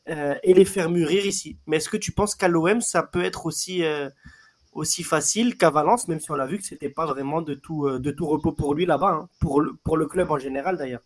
euh, 0.09 0.35
et 0.43 0.53
les 0.53 0.65
faire 0.65 0.89
mûrir 0.89 1.25
ici. 1.25 1.59
Mais 1.67 1.77
est-ce 1.77 1.89
que 1.89 1.97
tu 1.97 2.11
penses 2.11 2.35
qu'à 2.35 2.47
l'OM 2.47 2.81
ça 2.81 3.03
peut 3.03 3.23
être 3.23 3.45
aussi 3.45 3.83
euh, 3.83 4.09
aussi 4.73 5.03
facile 5.03 5.57
qu'à 5.57 5.69
Valence, 5.69 6.07
même 6.07 6.19
si 6.19 6.31
on 6.31 6.35
l'a 6.35 6.47
vu 6.47 6.57
que 6.57 6.65
c'était 6.65 6.89
pas 6.89 7.05
vraiment 7.05 7.41
de 7.41 7.53
tout 7.53 7.99
de 7.99 8.11
tout 8.11 8.27
repos 8.27 8.51
pour 8.53 8.73
lui 8.75 8.85
là-bas, 8.87 9.11
hein, 9.11 9.29
pour 9.39 9.63
pour 9.83 9.97
le 9.97 10.07
club 10.07 10.31
en 10.31 10.39
général 10.39 10.77
d'ailleurs? 10.77 11.03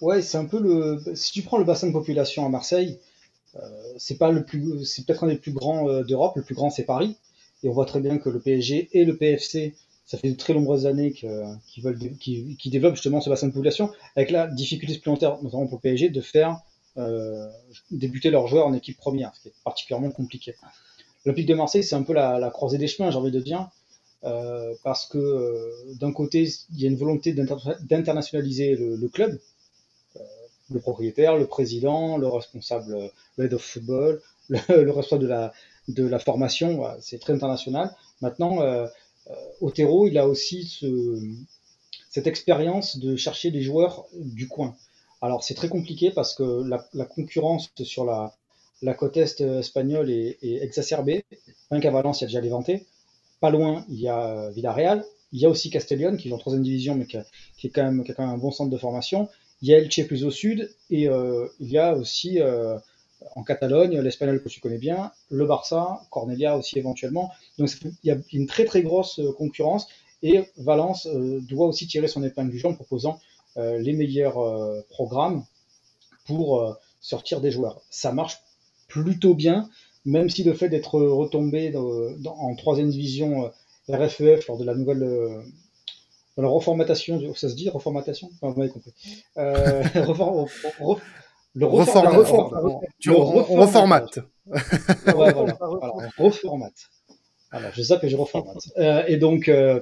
Ouais, 0.00 0.22
c'est 0.22 0.38
un 0.38 0.46
peu 0.46 0.60
le. 0.60 1.02
Si 1.14 1.32
tu 1.32 1.42
prends 1.42 1.58
le 1.58 1.64
bassin 1.64 1.86
de 1.86 1.92
population 1.92 2.46
à 2.46 2.48
Marseille, 2.48 2.98
euh, 3.56 3.58
c'est 3.98 4.18
pas 4.18 4.30
le 4.30 4.44
plus, 4.44 4.84
c'est 4.84 5.04
peut-être 5.04 5.24
un 5.24 5.28
des 5.28 5.36
plus 5.36 5.52
grands 5.52 5.88
euh, 5.88 6.04
d'Europe. 6.04 6.36
Le 6.36 6.42
plus 6.42 6.54
grand, 6.54 6.70
c'est 6.70 6.84
Paris. 6.84 7.16
Et 7.62 7.68
on 7.68 7.72
voit 7.72 7.84
très 7.84 8.00
bien 8.00 8.18
que 8.18 8.30
le 8.30 8.40
PSG 8.40 8.88
et 8.92 9.04
le 9.04 9.16
PFC, 9.16 9.74
ça 10.06 10.16
fait 10.16 10.30
de 10.30 10.36
très 10.36 10.54
nombreuses 10.54 10.86
années 10.86 11.12
qu'ils 11.12 11.82
veulent, 11.82 11.98
qui, 12.18 12.56
qui 12.56 12.70
développent 12.70 12.94
justement 12.94 13.20
ce 13.20 13.28
bassin 13.28 13.48
de 13.48 13.52
population, 13.52 13.90
avec 14.16 14.30
la 14.30 14.46
difficulté 14.46 14.94
supplémentaire, 14.94 15.42
notamment 15.42 15.66
pour 15.66 15.76
le 15.76 15.82
PSG, 15.82 16.08
de 16.08 16.20
faire 16.22 16.60
euh, 16.96 17.48
débuter 17.90 18.30
leurs 18.30 18.46
joueurs 18.46 18.66
en 18.66 18.72
équipe 18.72 18.96
première, 18.96 19.34
ce 19.34 19.42
qui 19.42 19.48
est 19.48 19.54
particulièrement 19.62 20.10
compliqué. 20.10 20.54
L'Olympique 21.24 21.46
de 21.46 21.54
Marseille, 21.54 21.84
c'est 21.84 21.96
un 21.96 22.02
peu 22.02 22.14
la, 22.14 22.50
croisée 22.50 22.78
des 22.78 22.88
chemins, 22.88 23.10
j'ai 23.10 23.18
envie 23.18 23.30
de 23.30 23.40
dire, 23.40 23.68
parce 24.82 25.06
que 25.06 25.94
d'un 25.98 26.12
côté, 26.12 26.48
il 26.72 26.80
y 26.80 26.86
a 26.86 26.88
une 26.88 26.96
volonté 26.96 27.34
d'internationaliser 27.34 28.74
le, 28.76 29.08
club, 29.08 29.38
le 30.70 30.80
propriétaire, 30.80 31.36
le 31.36 31.46
président, 31.46 32.16
le 32.16 32.28
responsable, 32.28 33.10
le 33.36 33.44
head 33.44 33.54
of 33.54 33.62
football, 33.62 34.20
le, 34.48 34.90
responsable 34.90 35.22
de 35.22 35.28
la, 35.28 35.52
de 35.88 36.06
la 36.06 36.18
formation, 36.18 36.84
c'est 37.00 37.18
très 37.18 37.32
international. 37.32 37.94
Maintenant, 38.20 38.62
euh, 38.62 38.86
euh, 39.28 39.34
Otero, 39.60 40.06
il 40.06 40.18
a 40.18 40.26
aussi 40.26 40.64
ce, 40.64 41.20
cette 42.10 42.26
expérience 42.26 42.98
de 42.98 43.16
chercher 43.16 43.50
des 43.50 43.62
joueurs 43.62 44.06
du 44.14 44.48
coin. 44.48 44.76
Alors 45.22 45.44
c'est 45.44 45.54
très 45.54 45.68
compliqué 45.68 46.10
parce 46.10 46.34
que 46.34 46.64
la, 46.94 47.04
concurrence 47.04 47.70
sur 47.82 48.04
la, 48.04 48.34
la 48.82 48.94
côte 48.94 49.16
est 49.16 49.40
espagnole 49.40 50.10
est, 50.10 50.38
exacerbée. 50.42 51.24
Rien 51.70 51.80
qu'à 51.80 51.90
Valence, 51.90 52.20
il 52.20 52.24
y 52.24 52.36
a 52.36 52.40
déjà 52.40 52.40
les 52.40 52.84
Pas 53.40 53.50
loin, 53.50 53.84
il 53.88 54.00
y 54.00 54.08
a 54.08 54.50
Villarreal. 54.50 55.04
Il 55.32 55.40
y 55.40 55.46
a 55.46 55.48
aussi 55.48 55.70
Castellón, 55.70 56.16
qui 56.16 56.28
est 56.28 56.32
en 56.32 56.38
troisième 56.38 56.64
division, 56.64 56.96
mais 56.96 57.06
qui, 57.06 57.16
est 57.16 57.70
quand 57.70 57.84
même 57.84 58.04
un 58.18 58.38
bon 58.38 58.50
centre 58.50 58.70
de 58.70 58.78
formation. 58.78 59.28
Il 59.62 59.68
y 59.68 59.74
a 59.74 59.78
Elche 59.78 60.06
plus 60.06 60.24
au 60.24 60.30
sud, 60.30 60.74
et 60.88 61.08
euh, 61.08 61.46
il 61.60 61.70
y 61.70 61.78
a 61.78 61.94
aussi 61.94 62.40
euh, 62.40 62.78
en 63.36 63.42
Catalogne, 63.42 64.00
l'Espagnol 64.00 64.42
que 64.42 64.48
tu 64.48 64.60
connais 64.60 64.78
bien, 64.78 65.12
le 65.28 65.44
Barça, 65.44 66.00
Cornelia 66.10 66.56
aussi 66.56 66.78
éventuellement. 66.78 67.30
Donc 67.58 67.70
il 67.82 68.08
y 68.08 68.10
a 68.10 68.16
une 68.32 68.46
très 68.46 68.64
très 68.64 68.82
grosse 68.82 69.18
euh, 69.18 69.32
concurrence, 69.32 69.86
et 70.22 70.40
Valence 70.58 71.06
doit 71.06 71.66
aussi 71.66 71.86
tirer 71.86 72.06
son 72.06 72.22
épingle 72.22 72.50
du 72.50 72.58
jeu 72.58 72.68
en 72.68 72.74
proposant 72.74 73.18
les 73.56 73.94
meilleurs 73.94 74.38
programmes 74.90 75.44
pour 76.26 76.76
sortir 77.00 77.40
des 77.40 77.50
joueurs. 77.50 77.80
Ça 77.88 78.12
marche 78.12 78.36
plutôt 78.86 79.34
bien, 79.34 79.70
même 80.04 80.28
si 80.28 80.44
le 80.44 80.52
fait 80.52 80.68
d'être 80.68 81.00
retombé 81.00 81.74
en 82.26 82.54
troisième 82.54 82.90
division 82.90 83.50
RFEF 83.88 84.46
lors 84.46 84.58
de 84.58 84.64
la 84.64 84.74
nouvelle 84.74 85.42
la 86.36 86.48
reformatation, 86.48 87.20
ça 87.34 87.48
se 87.48 87.54
dit 87.54 87.68
reformatation? 87.68 88.30
Vous 88.40 88.54
m'avez 88.54 88.70
compris. 88.70 88.92
Euh, 89.36 89.82
le 91.54 91.66
reformat. 91.66 92.78
Tu 92.98 93.10
reformates. 93.10 94.18
Ouais, 94.46 95.32
voilà. 95.32 95.58
reformate. 96.18 96.90
Alors, 97.50 97.70
je 97.74 97.82
sais 97.82 97.98
que 97.98 98.08
je 98.08 98.16
reformate. 98.16 98.68
Euh, 98.78 99.02
et 99.08 99.16
donc, 99.16 99.48
euh, 99.48 99.80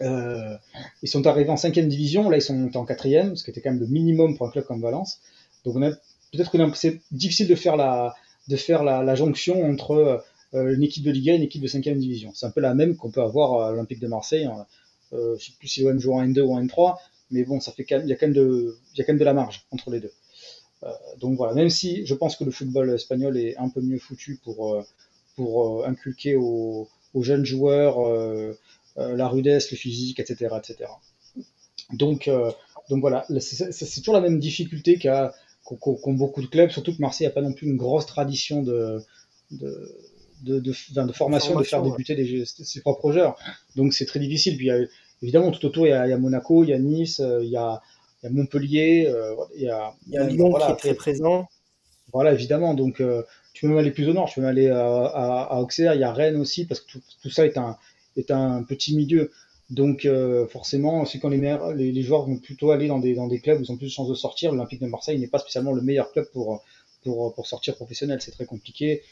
ils 0.00 1.08
sont 1.08 1.26
arrivés 1.26 1.50
en 1.50 1.56
cinquième 1.56 1.88
division. 1.88 2.28
Là, 2.28 2.36
ils 2.36 2.42
sont 2.42 2.54
montés 2.54 2.76
en 2.76 2.84
quatrième, 2.84 3.34
ce 3.36 3.44
qui 3.44 3.50
était 3.50 3.60
quand 3.60 3.70
même 3.70 3.80
le 3.80 3.86
minimum 3.86 4.36
pour 4.36 4.46
un 4.46 4.50
club 4.50 4.64
comme 4.64 4.82
Valence. 4.82 5.20
Donc, 5.64 5.76
peut-être 6.32 6.50
que 6.50 6.76
c'est 6.76 7.00
difficile 7.10 7.48
de 7.48 7.54
faire 7.54 7.76
la, 7.76 8.14
de 8.48 8.56
faire 8.56 8.84
la, 8.84 9.02
la 9.02 9.14
jonction 9.14 9.64
entre 9.64 10.22
une 10.52 10.82
équipe 10.82 11.02
de 11.02 11.10
Liga 11.10 11.32
et 11.32 11.36
une 11.36 11.42
équipe 11.42 11.62
de 11.62 11.66
cinquième 11.66 11.98
division. 11.98 12.32
C'est 12.34 12.44
un 12.44 12.50
peu 12.50 12.60
la 12.60 12.74
même 12.74 12.94
qu'on 12.96 13.10
peut 13.10 13.22
avoir 13.22 13.62
à 13.62 13.70
l'Olympique 13.70 14.00
de 14.00 14.08
Marseille. 14.08 14.44
Hein. 14.44 14.66
Euh, 15.12 15.36
je 15.38 15.46
sais 15.46 15.52
plus 15.58 15.68
si 15.68 15.82
l'OM 15.82 15.98
joue 15.98 16.14
en 16.14 16.24
N2 16.24 16.40
ou 16.40 16.54
en 16.54 16.64
N3, 16.64 16.96
mais 17.30 17.44
bon, 17.44 17.60
ça 17.60 17.72
fait 17.72 17.86
il 17.88 18.08
y 18.08 18.12
a 18.12 18.16
quand 18.16 18.26
même 18.26 18.34
de, 18.34 18.76
il 18.94 18.98
y 18.98 19.02
a 19.02 19.04
quand 19.04 19.12
même 19.12 19.20
de 19.20 19.24
la 19.24 19.34
marge 19.34 19.66
entre 19.70 19.90
les 19.90 20.00
deux. 20.00 20.12
Euh, 20.84 20.90
donc 21.20 21.36
voilà, 21.36 21.54
même 21.54 21.70
si 21.70 22.04
je 22.06 22.14
pense 22.14 22.36
que 22.36 22.44
le 22.44 22.50
football 22.50 22.90
espagnol 22.90 23.36
est 23.36 23.56
un 23.56 23.68
peu 23.68 23.80
mieux 23.80 23.98
foutu 23.98 24.40
pour, 24.42 24.74
euh, 24.74 24.82
pour 25.36 25.86
inculquer 25.86 26.36
aux, 26.36 26.88
jeunes 27.20 27.44
joueurs 27.44 27.98
la 28.96 29.28
rudesse, 29.28 29.70
le 29.70 29.76
physique, 29.76 30.18
etc. 30.18 30.56
etc. 30.56 30.90
Donc, 31.92 32.30
donc 32.88 33.00
voilà, 33.00 33.26
c'est 33.38 34.00
toujours 34.00 34.14
la 34.14 34.22
même 34.22 34.38
difficulté 34.38 34.98
qu'ont 34.98 36.14
beaucoup 36.14 36.40
de 36.40 36.46
clubs, 36.46 36.70
surtout 36.70 36.94
que 36.96 37.02
Marseille 37.02 37.26
n'a 37.26 37.32
pas 37.32 37.42
non 37.42 37.52
plus 37.52 37.66
une 37.66 37.76
grosse 37.76 38.06
tradition 38.06 38.62
de, 38.62 39.02
de, 40.42 40.58
de, 40.58 40.72
de 41.06 41.12
formation, 41.12 41.58
de 41.58 41.64
faire 41.64 41.82
débuter 41.82 42.44
ses 42.44 42.80
propres 42.80 43.12
joueurs. 43.12 43.36
Donc 43.76 43.94
c'est 43.94 44.06
très 44.06 44.20
difficile. 44.20 44.56
Puis 44.56 44.70
évidemment, 45.22 45.50
tout 45.50 45.64
autour, 45.66 45.86
il 45.86 45.90
y, 45.90 45.92
a, 45.92 46.06
il 46.06 46.10
y, 46.10 46.12
a, 46.12 46.18
Monaco, 46.18 46.64
il 46.64 46.70
y 46.70 46.72
a 46.72 46.78
Nice, 46.78 47.20
euh, 47.20 47.42
il 47.42 47.50
y 47.50 47.56
a, 47.56 47.80
il 48.22 48.26
y 48.26 48.28
a 48.28 48.30
Montpellier, 48.30 49.06
euh, 49.08 49.34
il 49.56 49.62
y 49.62 49.68
a, 49.68 49.94
il 50.06 50.14
y 50.14 50.18
a 50.18 50.24
Lyon 50.24 50.52
qui 50.54 50.72
est 50.72 50.76
très 50.76 50.94
présent. 50.94 51.48
Voilà, 52.12 52.32
évidemment. 52.32 52.74
Donc 52.74 53.00
euh, 53.00 53.22
tu 53.54 53.62
peux 53.62 53.68
même 53.68 53.78
aller 53.78 53.92
plus 53.92 54.08
au 54.08 54.12
nord, 54.12 54.28
tu 54.28 54.36
peux 54.36 54.40
même 54.42 54.50
aller 54.50 54.68
à, 54.68 54.86
à, 54.86 55.54
à, 55.54 55.60
Auxerre, 55.60 55.94
il 55.94 56.00
y 56.00 56.04
a 56.04 56.12
Rennes 56.12 56.36
aussi, 56.36 56.66
parce 56.66 56.80
que 56.80 56.92
tout, 56.92 57.00
tout 57.22 57.30
ça 57.30 57.46
est 57.46 57.56
un, 57.56 57.76
est 58.16 58.30
un 58.30 58.62
petit 58.64 58.96
milieu. 58.96 59.30
Donc 59.70 60.06
forcément, 60.50 61.06
c'est 61.06 61.18
quand 61.18 61.30
les, 61.30 61.38
les, 61.74 61.92
les, 61.92 62.02
joueurs 62.02 62.26
vont 62.26 62.36
plutôt 62.36 62.72
aller 62.72 62.88
dans 62.88 62.98
des, 62.98 63.14
dans 63.14 63.26
des 63.26 63.40
clubs 63.40 63.58
où 63.58 63.62
ils 63.62 63.72
ont 63.72 63.78
plus 63.78 63.86
de 63.86 63.92
chances 63.92 64.08
de 64.08 64.14
sortir. 64.14 64.52
L'Olympique 64.52 64.82
de 64.82 64.86
Marseille 64.86 65.18
n'est 65.18 65.28
pas 65.28 65.38
spécialement 65.38 65.72
le 65.72 65.80
meilleur 65.80 66.12
club 66.12 66.26
pour, 66.30 66.62
pour, 67.02 67.32
pour 67.32 67.46
sortir 67.46 67.74
professionnel. 67.76 68.20
C'est 68.20 68.32
très 68.32 68.44
compliqué 68.44 69.02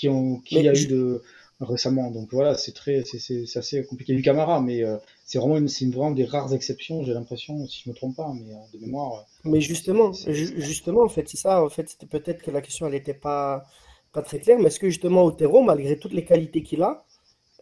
qui 0.00 0.08
ont 0.08 0.40
qui 0.40 0.66
a 0.66 0.72
eu 0.72 0.86
de 0.86 1.22
récemment. 1.60 2.10
Donc 2.10 2.28
voilà, 2.32 2.54
c'est 2.54 2.72
très 2.72 3.04
c'est 3.04 3.58
assez 3.58 3.84
compliqué 3.84 4.14
du 4.14 4.22
Camara, 4.22 4.60
mais 4.60 4.82
euh, 4.82 4.96
c'est 5.26 5.38
vraiment 5.38 5.58
une 5.58 5.68
c'est 5.68 5.84
vraiment 5.86 6.10
des 6.10 6.24
rares 6.24 6.54
exceptions. 6.54 7.02
J'ai 7.04 7.12
l'impression, 7.12 7.66
si 7.66 7.82
je 7.84 7.90
me 7.90 7.94
trompe 7.94 8.16
pas, 8.16 8.32
mais 8.34 8.52
euh, 8.54 8.58
de 8.72 8.78
mémoire. 8.84 9.12
Euh, 9.12 9.50
mais 9.50 9.60
justement, 9.60 10.12
justement 10.12 11.02
en 11.02 11.08
fait, 11.08 11.28
c'est 11.28 11.36
ça. 11.36 11.62
En 11.62 11.68
fait, 11.68 11.88
c'était 11.90 12.06
peut-être 12.06 12.42
que 12.42 12.50
la 12.50 12.62
question 12.62 12.86
elle 12.86 12.92
n'était 12.92 13.14
pas 13.14 13.64
pas 14.12 14.22
très 14.22 14.40
claire, 14.40 14.58
mais 14.58 14.66
est-ce 14.66 14.80
que 14.80 14.88
justement 14.88 15.24
Otero, 15.24 15.62
malgré 15.62 15.98
toutes 15.98 16.14
les 16.14 16.24
qualités 16.24 16.62
qu'il 16.62 16.82
a, 16.82 17.04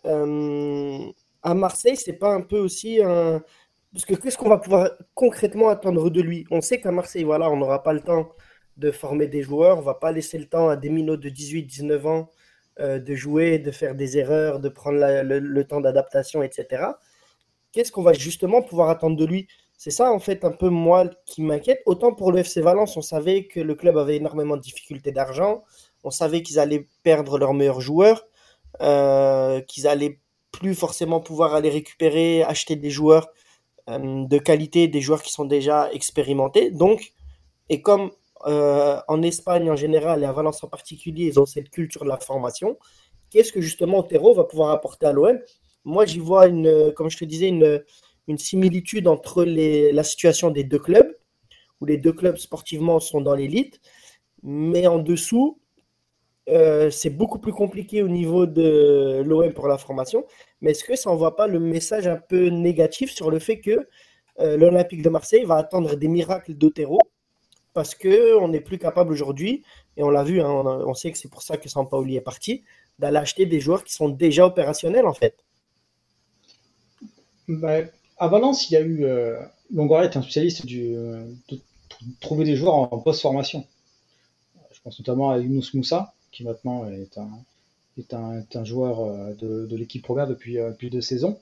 à 0.04 1.54
Marseille, 1.54 1.96
c'est 1.96 2.14
pas 2.14 2.32
un 2.32 2.40
peu 2.40 2.58
aussi 2.58 3.02
un 3.02 3.42
parce 3.92 4.04
que 4.04 4.14
qu'est-ce 4.14 4.36
qu'on 4.36 4.50
va 4.50 4.58
pouvoir 4.58 4.90
concrètement 5.14 5.70
attendre 5.70 6.10
de 6.10 6.20
lui? 6.20 6.44
On 6.50 6.60
sait 6.60 6.78
qu'à 6.80 6.92
Marseille, 6.92 7.24
voilà, 7.24 7.50
on 7.50 7.56
n'aura 7.56 7.82
pas 7.82 7.94
le 7.94 8.00
temps 8.00 8.28
de 8.78 8.90
former 8.90 9.26
des 9.26 9.42
joueurs. 9.42 9.78
On 9.78 9.82
va 9.82 9.94
pas 9.94 10.12
laisser 10.12 10.38
le 10.38 10.46
temps 10.46 10.68
à 10.68 10.76
des 10.76 10.88
minots 10.88 11.16
de 11.16 11.28
18-19 11.28 12.06
ans 12.06 12.30
euh, 12.80 12.98
de 12.98 13.14
jouer, 13.14 13.58
de 13.58 13.70
faire 13.70 13.94
des 13.94 14.18
erreurs, 14.18 14.60
de 14.60 14.68
prendre 14.68 14.98
le, 14.98 15.64
temps 15.64 15.80
d'adaptation, 15.80 16.42
etc. 16.42 16.84
Qu'est-ce 17.72 17.92
qu'on 17.92 18.02
va 18.02 18.12
justement 18.12 18.62
pouvoir 18.62 18.88
attendre 18.88 19.16
de 19.16 19.24
lui? 19.24 19.48
C'est 19.76 19.90
ça, 19.90 20.12
en 20.12 20.18
fait, 20.18 20.44
un 20.44 20.52
peu 20.52 20.68
moi 20.68 21.10
qui 21.26 21.42
m'inquiète. 21.42 21.82
Autant 21.86 22.12
pour 22.12 22.32
le 22.32 22.38
FC 22.38 22.60
Valence, 22.60 22.96
on 22.96 23.02
savait 23.02 23.44
que 23.44 23.60
le 23.60 23.74
club 23.74 23.98
avait 23.98 24.16
énormément 24.16 24.56
de 24.56 24.62
difficultés 24.62 25.12
d'argent. 25.12 25.64
On 26.04 26.10
savait 26.10 26.42
qu'ils 26.42 26.58
allaient 26.58 26.86
perdre 27.02 27.38
leurs 27.38 27.54
meilleurs 27.54 27.80
joueurs, 27.80 28.26
euh, 28.80 29.60
qu'ils 29.60 29.86
allaient 29.86 30.20
plus 30.52 30.74
forcément 30.74 31.20
pouvoir 31.20 31.54
aller 31.54 31.70
récupérer, 31.70 32.42
acheter 32.42 32.76
des 32.76 32.90
joueurs 32.90 33.28
euh, 33.88 34.24
de 34.26 34.38
qualité, 34.38 34.88
des 34.88 35.00
joueurs 35.00 35.22
qui 35.22 35.32
sont 35.32 35.44
déjà 35.44 35.90
expérimentés. 35.92 36.70
Donc, 36.70 37.12
et 37.68 37.82
comme 37.82 38.10
euh, 38.46 39.00
en 39.08 39.22
Espagne 39.22 39.70
en 39.70 39.76
général 39.76 40.22
et 40.22 40.26
à 40.26 40.32
Valence 40.32 40.62
en 40.62 40.68
particulier, 40.68 41.26
ils 41.26 41.40
ont 41.40 41.46
cette 41.46 41.70
culture 41.70 42.04
de 42.04 42.08
la 42.08 42.18
formation. 42.18 42.78
Qu'est-ce 43.30 43.52
que 43.52 43.60
justement 43.60 43.98
Otero 43.98 44.34
va 44.34 44.44
pouvoir 44.44 44.70
apporter 44.70 45.06
à 45.06 45.12
l'OM 45.12 45.38
Moi, 45.84 46.06
j'y 46.06 46.18
vois, 46.18 46.46
une, 46.46 46.92
comme 46.94 47.10
je 47.10 47.18
te 47.18 47.24
disais, 47.24 47.48
une, 47.48 47.82
similitude 48.38 49.08
entre 49.08 49.44
la 49.44 50.04
situation 50.04 50.50
des 50.50 50.62
deux 50.64 50.78
clubs, 50.78 51.16
où 51.80 51.86
les 51.86 51.96
deux 51.96 52.12
clubs 52.12 52.36
sportivement 52.36 53.00
sont 53.00 53.20
dans 53.20 53.34
l'élite, 53.34 53.80
mais 54.42 54.86
en 54.86 54.98
dessous, 54.98 55.58
euh, 56.48 56.90
c'est 56.90 57.10
beaucoup 57.10 57.38
plus 57.38 57.52
compliqué 57.52 58.02
au 58.02 58.08
niveau 58.08 58.46
de 58.46 59.22
l'OM 59.24 59.52
pour 59.52 59.68
la 59.68 59.78
formation. 59.78 60.24
Mais 60.60 60.70
est-ce 60.70 60.84
que 60.84 60.96
ça 60.96 61.10
n'envoie 61.10 61.36
pas 61.36 61.46
le 61.46 61.60
message 61.60 62.06
un 62.06 62.16
peu 62.16 62.48
négatif 62.48 63.10
sur 63.10 63.30
le 63.30 63.38
fait 63.38 63.60
que 63.60 63.86
euh, 64.40 64.56
l'Olympique 64.56 65.02
de 65.02 65.08
Marseille 65.08 65.44
va 65.44 65.56
attendre 65.56 65.96
des 65.96 66.08
miracles 66.08 66.54
d'Otero 66.54 66.98
parce 67.78 67.94
qu'on 67.94 68.48
n'est 68.48 68.60
plus 68.60 68.76
capable 68.76 69.12
aujourd'hui, 69.12 69.62
et 69.96 70.02
on 70.02 70.10
l'a 70.10 70.24
vu, 70.24 70.40
hein, 70.40 70.50
on, 70.50 70.94
sait 70.94 71.12
que 71.12 71.16
c'est 71.16 71.30
pour 71.30 71.42
ça 71.42 71.56
que 71.58 71.68
Sampaoli 71.68 72.16
est 72.16 72.20
parti, 72.20 72.64
d'aller 72.98 73.18
acheter 73.18 73.46
des 73.46 73.60
joueurs 73.60 73.84
qui 73.84 73.94
sont 73.94 74.08
déjà 74.08 74.44
opérationnels 74.44 75.06
en 75.06 75.14
fait. 75.14 75.36
Bah, 77.46 77.82
à 78.16 78.26
Valence, 78.26 78.68
il 78.68 78.74
y 78.74 78.76
a 78.76 78.80
eu. 78.80 79.04
Euh, 79.04 79.40
Longoria 79.72 80.06
est 80.10 80.16
un 80.16 80.22
spécialiste 80.22 80.64
euh, 80.68 81.24
de 81.50 81.60
trouver 82.18 82.44
des 82.44 82.56
joueurs 82.56 82.74
en, 82.74 82.98
post-formation. 82.98 83.64
Je 84.72 84.80
pense 84.82 84.98
notamment 84.98 85.30
à 85.30 85.38
Yunus 85.38 85.72
Moussa, 85.74 86.14
qui 86.32 86.42
maintenant 86.42 86.84
est 86.90 88.12
un, 88.12 88.64
joueur 88.64 89.04
euh, 89.04 89.34
de, 89.34 89.76
l'équipe 89.76 90.02
première 90.02 90.26
depuis 90.26 90.58
euh, 90.58 90.72
plus 90.72 90.90
de 90.90 91.00
saisons, 91.00 91.38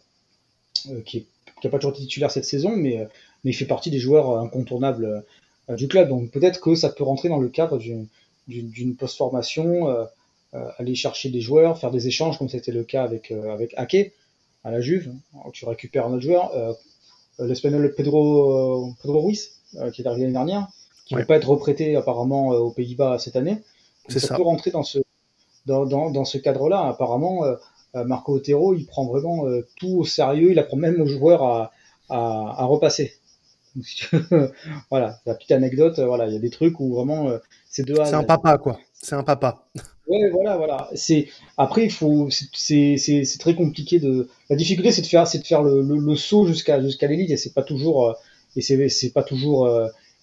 qui 1.07 1.27
n'a 1.65 1.71
pas 1.71 1.79
toujours 1.79 1.93
été 1.93 2.03
titulaire 2.03 2.31
cette 2.31 2.45
saison, 2.45 2.77
mais, 2.77 3.09
mais 3.47 3.53
il 3.53 3.55
fait 3.55 3.65
partie 3.65 3.91
des 3.91 4.01
joueurs 4.01 4.41
incontournables 4.41 5.05
euh, 5.05 5.21
du 5.75 5.89
club. 5.89 6.09
Donc 6.09 6.31
peut-être 6.31 6.61
que 6.61 6.75
ça 6.75 6.91
peut 6.91 7.05
rentrer 7.05 7.29
dans 7.29 7.39
le 7.39 7.49
cadre 7.49 7.79
d'une 7.79 8.97
post-formation, 8.97 9.89
euh, 9.89 10.05
euh, 10.55 10.69
aller 10.79 10.95
chercher 10.95 11.31
des 11.31 11.41
joueurs, 11.41 11.79
faire 11.79 11.91
des 11.91 12.07
échanges 12.07 12.39
comme 12.39 12.49
c'était 12.49 12.73
le 12.73 12.85
cas 12.85 13.03
avec, 13.03 13.33
avec 13.33 13.75
Ake 13.77 14.13
à 14.65 14.71
la 14.71 14.81
Juve. 14.81 15.13
Tu 15.53 15.65
récupères 15.65 16.07
un 16.07 16.13
autre 16.13 16.23
joueur, 16.23 16.53
l'espagnol 17.39 17.95
Pedro, 17.95 18.95
Pedro 19.03 19.21
Ruiz, 19.21 19.51
qui 19.93 20.03
est 20.03 20.07
arrivé 20.07 20.23
l'année 20.23 20.33
dernière, 20.33 20.69
qui 21.05 21.15
ne 21.15 21.21
va 21.21 21.27
pas 21.27 21.37
être 21.37 21.49
reprêté 21.49 21.95
apparemment 21.97 22.49
aux 22.49 22.71
Pays-Bas 22.71 23.19
cette 23.19 23.37
année. 23.37 23.59
ça, 24.09 24.19
ça, 24.19 24.37
peut 24.37 24.43
rentrer 24.43 24.71
dans 24.71 24.83
ce, 24.83 24.99
dans, 25.67 25.87
dans, 25.87 26.11
dans 26.11 26.25
ce 26.25 26.39
cadre-là. 26.39 26.81
Apparemment, 26.87 27.43
Marco 27.95 28.35
Otero, 28.35 28.75
il 28.75 28.87
prend 28.87 29.05
vraiment 29.07 29.45
tout 29.77 29.99
au 29.99 30.05
sérieux, 30.05 30.51
il 30.51 30.59
apprend 30.59 30.77
même 30.77 31.01
aux 31.01 31.07
joueurs 31.07 31.45
à, 31.45 31.73
à, 32.09 32.63
à 32.63 32.65
repasser. 32.65 33.16
voilà, 34.91 35.21
la 35.27 35.35
petite 35.35 35.53
anecdote, 35.53 35.99
euh, 35.99 36.07
voilà, 36.07 36.27
il 36.27 36.33
y 36.33 36.37
a 36.37 36.41
des 36.41 36.51
trucs 36.51 36.81
où 36.81 36.95
vraiment 36.95 37.29
euh, 37.29 37.39
c'est 37.69 37.85
deux 37.85 37.95
C'est 38.05 38.15
un 38.15 38.25
papa, 38.25 38.59
quoi. 38.59 38.79
C'est 38.95 39.15
un 39.15 39.23
papa. 39.23 39.67
Ouais, 40.09 40.31
voilà, 40.31 40.57
voilà. 40.57 40.89
C'est 40.95 41.29
après, 41.57 41.85
il 41.85 41.93
faut, 41.93 42.29
c'est 42.31 43.39
très 43.39 43.55
compliqué 43.55 43.99
de. 43.99 44.29
La 44.49 44.57
difficulté, 44.57 44.93
c'est 44.93 45.03
de 45.03 45.07
faire, 45.07 45.27
c'est 45.27 45.39
de 45.39 45.47
faire 45.47 45.63
le, 45.63 45.83
le, 45.83 46.17
saut 46.17 46.47
jusqu'à 46.47 46.81
jusqu'à 46.81 47.07
l'élite, 47.07 47.31
et 47.31 47.37
c'est 47.37 47.53
pas 47.53 47.63
toujours, 47.63 48.09
euh, 48.09 48.13
et 48.57 48.63
c'est 48.63 49.11
pas 49.11 49.23
toujours 49.23 49.69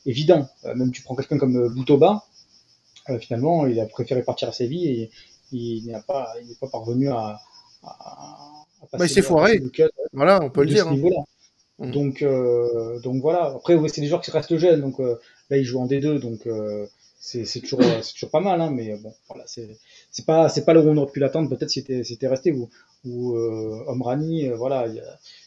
évident. 0.06 0.48
même 0.76 0.92
tu 0.92 1.04
prends 1.04 1.16
quelqu'un 1.16 1.38
comme 1.38 1.70
Boutoba, 1.70 2.24
finalement, 3.20 3.68
il 3.68 3.80
a 3.80 3.86
préféré 3.86 4.24
partir 4.24 4.50
à 4.50 4.52
Séville 4.52 4.88
et 4.88 5.12
il 5.52 5.86
n'est 5.86 6.02
pas, 6.08 6.34
il 6.42 6.48
n'est 6.48 6.56
pas 6.56 6.68
parvenu 6.68 7.10
à. 7.10 7.40
à, 7.84 7.90
à 8.82 8.86
passer 8.88 8.98
bah, 8.98 9.06
il 9.06 9.10
s'est 9.10 9.22
foiré. 9.22 9.62
Voilà, 10.14 10.42
on 10.42 10.50
peut 10.50 10.64
le 10.64 10.70
dire. 10.70 10.88
Hein. 10.88 10.98
Mm. 11.84 11.92
Donc, 11.92 12.26
donc 13.04 13.22
voilà. 13.22 13.54
Après, 13.56 13.78
c'est 13.90 14.02
des 14.02 14.08
joueurs 14.08 14.22
qui 14.22 14.32
restent 14.32 14.58
jeunes. 14.58 14.82
Donc 14.82 15.00
là, 15.00 15.58
ils 15.58 15.64
jouent 15.64 15.80
en 15.80 15.88
D2. 15.88 16.20
Donc 16.20 16.48
c'est 17.20 17.62
toujours, 17.62 17.82
toujours 18.14 18.32
pas 18.32 18.40
mal. 18.40 18.60
Hein, 18.62 18.72
mais 18.72 18.96
bon, 18.98 19.14
voilà. 19.28 19.44
C'est 19.46 20.26
pas, 20.26 20.50
pas 20.50 20.74
là 20.74 20.82
où 20.82 20.90
on 20.90 20.98
aurait 20.98 21.12
pu 21.12 21.20
l'attendre. 21.20 21.50
Peut-être 21.50 21.70
si 21.70 21.86
c'était 22.04 22.28
resté. 22.28 22.52
Ou, 22.52 22.70
ou 23.06 23.38
Omrani, 23.88 24.50
voilà. 24.50 24.86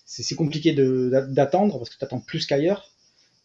C'est 0.05 0.37
compliqué 0.37 0.73
d'attendre 0.73 1.79
parce 1.79 1.91
que 1.91 1.99
tu 1.99 2.05
attends 2.05 2.21
plus 2.21 2.47
qu'ailleurs. 2.47 2.91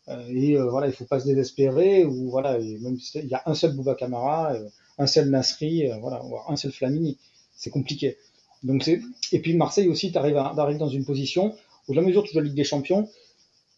Euh, 0.07 0.27
et 0.29 0.57
euh, 0.57 0.69
voilà, 0.69 0.87
il 0.87 0.93
faut 0.93 1.05
pas 1.05 1.19
se 1.19 1.25
désespérer. 1.25 2.05
Ou 2.05 2.29
voilà, 2.29 2.57
même 2.59 2.97
il 3.15 3.25
y 3.25 3.33
a 3.33 3.43
un 3.45 3.55
seul 3.55 3.73
Bouba 3.73 3.95
Camara, 3.95 4.53
euh, 4.53 4.67
un 4.97 5.07
seul 5.07 5.29
Nasri, 5.29 5.89
voilà, 5.99 6.21
un 6.47 6.55
seul 6.55 6.71
Flamini. 6.71 7.17
C'est 7.55 7.69
compliqué. 7.69 8.17
Donc 8.63 8.87
et 8.87 9.39
puis 9.39 9.55
Marseille 9.55 9.87
aussi, 9.87 10.11
tu 10.11 10.17
arrives 10.17 10.77
dans 10.77 10.89
une 10.89 11.05
position 11.05 11.55
à 11.89 11.93
la 11.93 12.01
mesure 12.01 12.23
où 12.23 12.25
tu 12.25 12.33
joues 12.33 12.39
la 12.39 12.45
Ligue 12.45 12.55
des 12.55 12.63
Champions, 12.63 13.09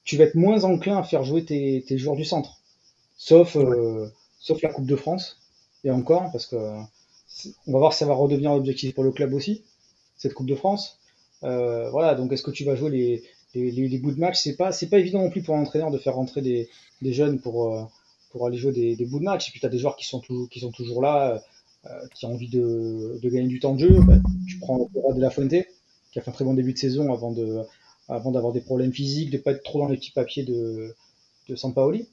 tu 0.03 0.17
vas 0.17 0.25
être 0.25 0.36
moins 0.36 0.63
enclin 0.63 0.98
à 0.98 1.03
faire 1.03 1.24
jouer 1.24 1.45
tes, 1.45 1.98
joueurs 1.98 2.15
du 2.15 2.25
centre, 2.25 2.62
sauf 3.17 3.57
sauf 4.39 4.62
la 4.62 4.69
Coupe 4.69 4.86
de 4.86 4.98
France 4.98 5.39
et 5.86 5.91
encore 5.91 6.29
parce 6.31 6.45
que 6.45 6.55
on 7.65 7.72
va 7.72 7.79
voir 7.79 7.93
si 7.93 8.00
ça 8.00 8.05
va 8.05 8.13
redevenir 8.13 8.53
l'objectif 8.53 8.93
pour 8.93 9.03
le 9.03 9.12
club 9.12 9.33
aussi 9.33 9.63
cette 10.17 10.33
Coupe 10.33 10.48
de 10.48 10.55
France. 10.55 11.00
Euh, 11.43 11.89
voilà, 11.89 12.15
donc 12.15 12.31
est-ce 12.31 12.43
que 12.43 12.51
tu 12.51 12.63
vas 12.63 12.75
jouer 12.75 13.22
les, 13.53 13.98
bouts 14.00 14.12
de 14.12 14.19
match, 14.19 14.39
c'est 14.41 14.55
pas, 14.55 14.72
pas 14.72 15.00
évident 15.00 15.19
non 15.19 15.29
plus 15.29 15.41
pour 15.41 15.55
l'entraîneur 15.55 15.91
de 15.91 15.98
faire 15.98 16.15
rentrer 16.15 16.41
des, 16.41 16.69
jeunes 17.01 17.39
pour, 17.39 17.74
euh, 17.74 17.83
pour 18.31 18.48
aller 18.48 18.57
jouer 18.57 18.72
des, 18.72 19.05
bouts 19.05 19.19
de 19.19 19.25
match. 19.25 19.50
Et 19.50 19.51
puis 19.51 19.60
tu 19.60 19.65
as 19.65 19.69
des 19.69 19.79
joueurs 19.79 19.95
qui 19.95 20.05
sont, 20.05 20.19
toujours, 20.19 20.48
qui 20.50 20.62
sont 20.62 20.72
toujours 20.72 21.01
là, 21.01 21.43
euh, 21.86 21.89
qui 22.15 22.25
ont 22.25 22.33
envie 22.33 22.48
de, 22.48 23.19
gagner 23.24 23.48
du 23.48 23.60
temps 23.60 23.74
de 23.74 23.79
jeu. 23.79 24.00
Bah, 24.01 24.15
tu 24.48 24.60
prends 24.60 24.77
le 24.77 25.15
de 25.15 25.22
la 25.22 25.29
Fuente, 25.29 25.53
qui 26.12 26.19
a 26.19 26.22
fait 26.22 26.29
un 26.29 26.33
très 26.33 26.45
bon 26.45 26.53
début 26.53 26.74
de 26.74 26.77
saison 26.77 27.12
avant 27.12 27.31
de, 27.31 27.63
avant 28.07 28.31
d'avoir 28.31 28.53
des 28.53 28.62
problèmes 28.62 28.93
physiques, 28.93 29.29
de 29.29 29.38
pas 29.38 29.51
être 29.51 29.63
trop 29.63 29.79
dans 29.79 29.88
les 29.88 29.98
petits 29.98 30.12
papiers 30.12 30.43
de, 30.43 30.95
de 31.50 31.55
Sampaoli. 31.55 32.07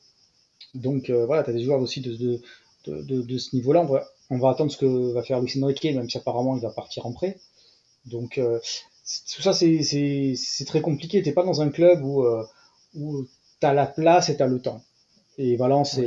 Donc 0.74 1.10
euh, 1.10 1.26
voilà, 1.26 1.42
tu 1.42 1.50
as 1.50 1.52
des 1.52 1.62
joueurs 1.64 1.80
aussi 1.80 2.00
de, 2.00 2.14
de, 2.14 2.40
de, 2.86 3.22
de 3.22 3.38
ce 3.38 3.56
niveau-là. 3.56 3.82
On 3.82 3.86
va, 3.86 4.06
on 4.30 4.38
va 4.38 4.50
attendre 4.50 4.70
ce 4.70 4.76
que 4.76 5.12
va 5.12 5.22
faire 5.22 5.40
Luis 5.40 5.52
Enrique, 5.62 5.84
même 5.84 6.08
si 6.08 6.16
apparemment 6.16 6.56
il 6.56 6.62
va 6.62 6.70
partir 6.70 7.06
en 7.06 7.12
prêt. 7.12 7.38
Donc 8.06 8.38
euh, 8.38 8.60
tout 9.34 9.42
ça, 9.42 9.52
c'est 9.52 10.64
très 10.66 10.80
compliqué. 10.80 11.22
T'es 11.22 11.32
pas 11.32 11.42
dans 11.42 11.60
un 11.60 11.70
club 11.70 12.04
où, 12.04 12.22
euh, 12.22 12.44
où 12.94 13.26
tu 13.60 13.66
as 13.66 13.74
la 13.74 13.86
place 13.86 14.28
et 14.28 14.36
tu 14.36 14.42
as 14.42 14.46
le 14.46 14.60
temps. 14.60 14.82
Et 15.38 15.56
Valence, 15.56 15.98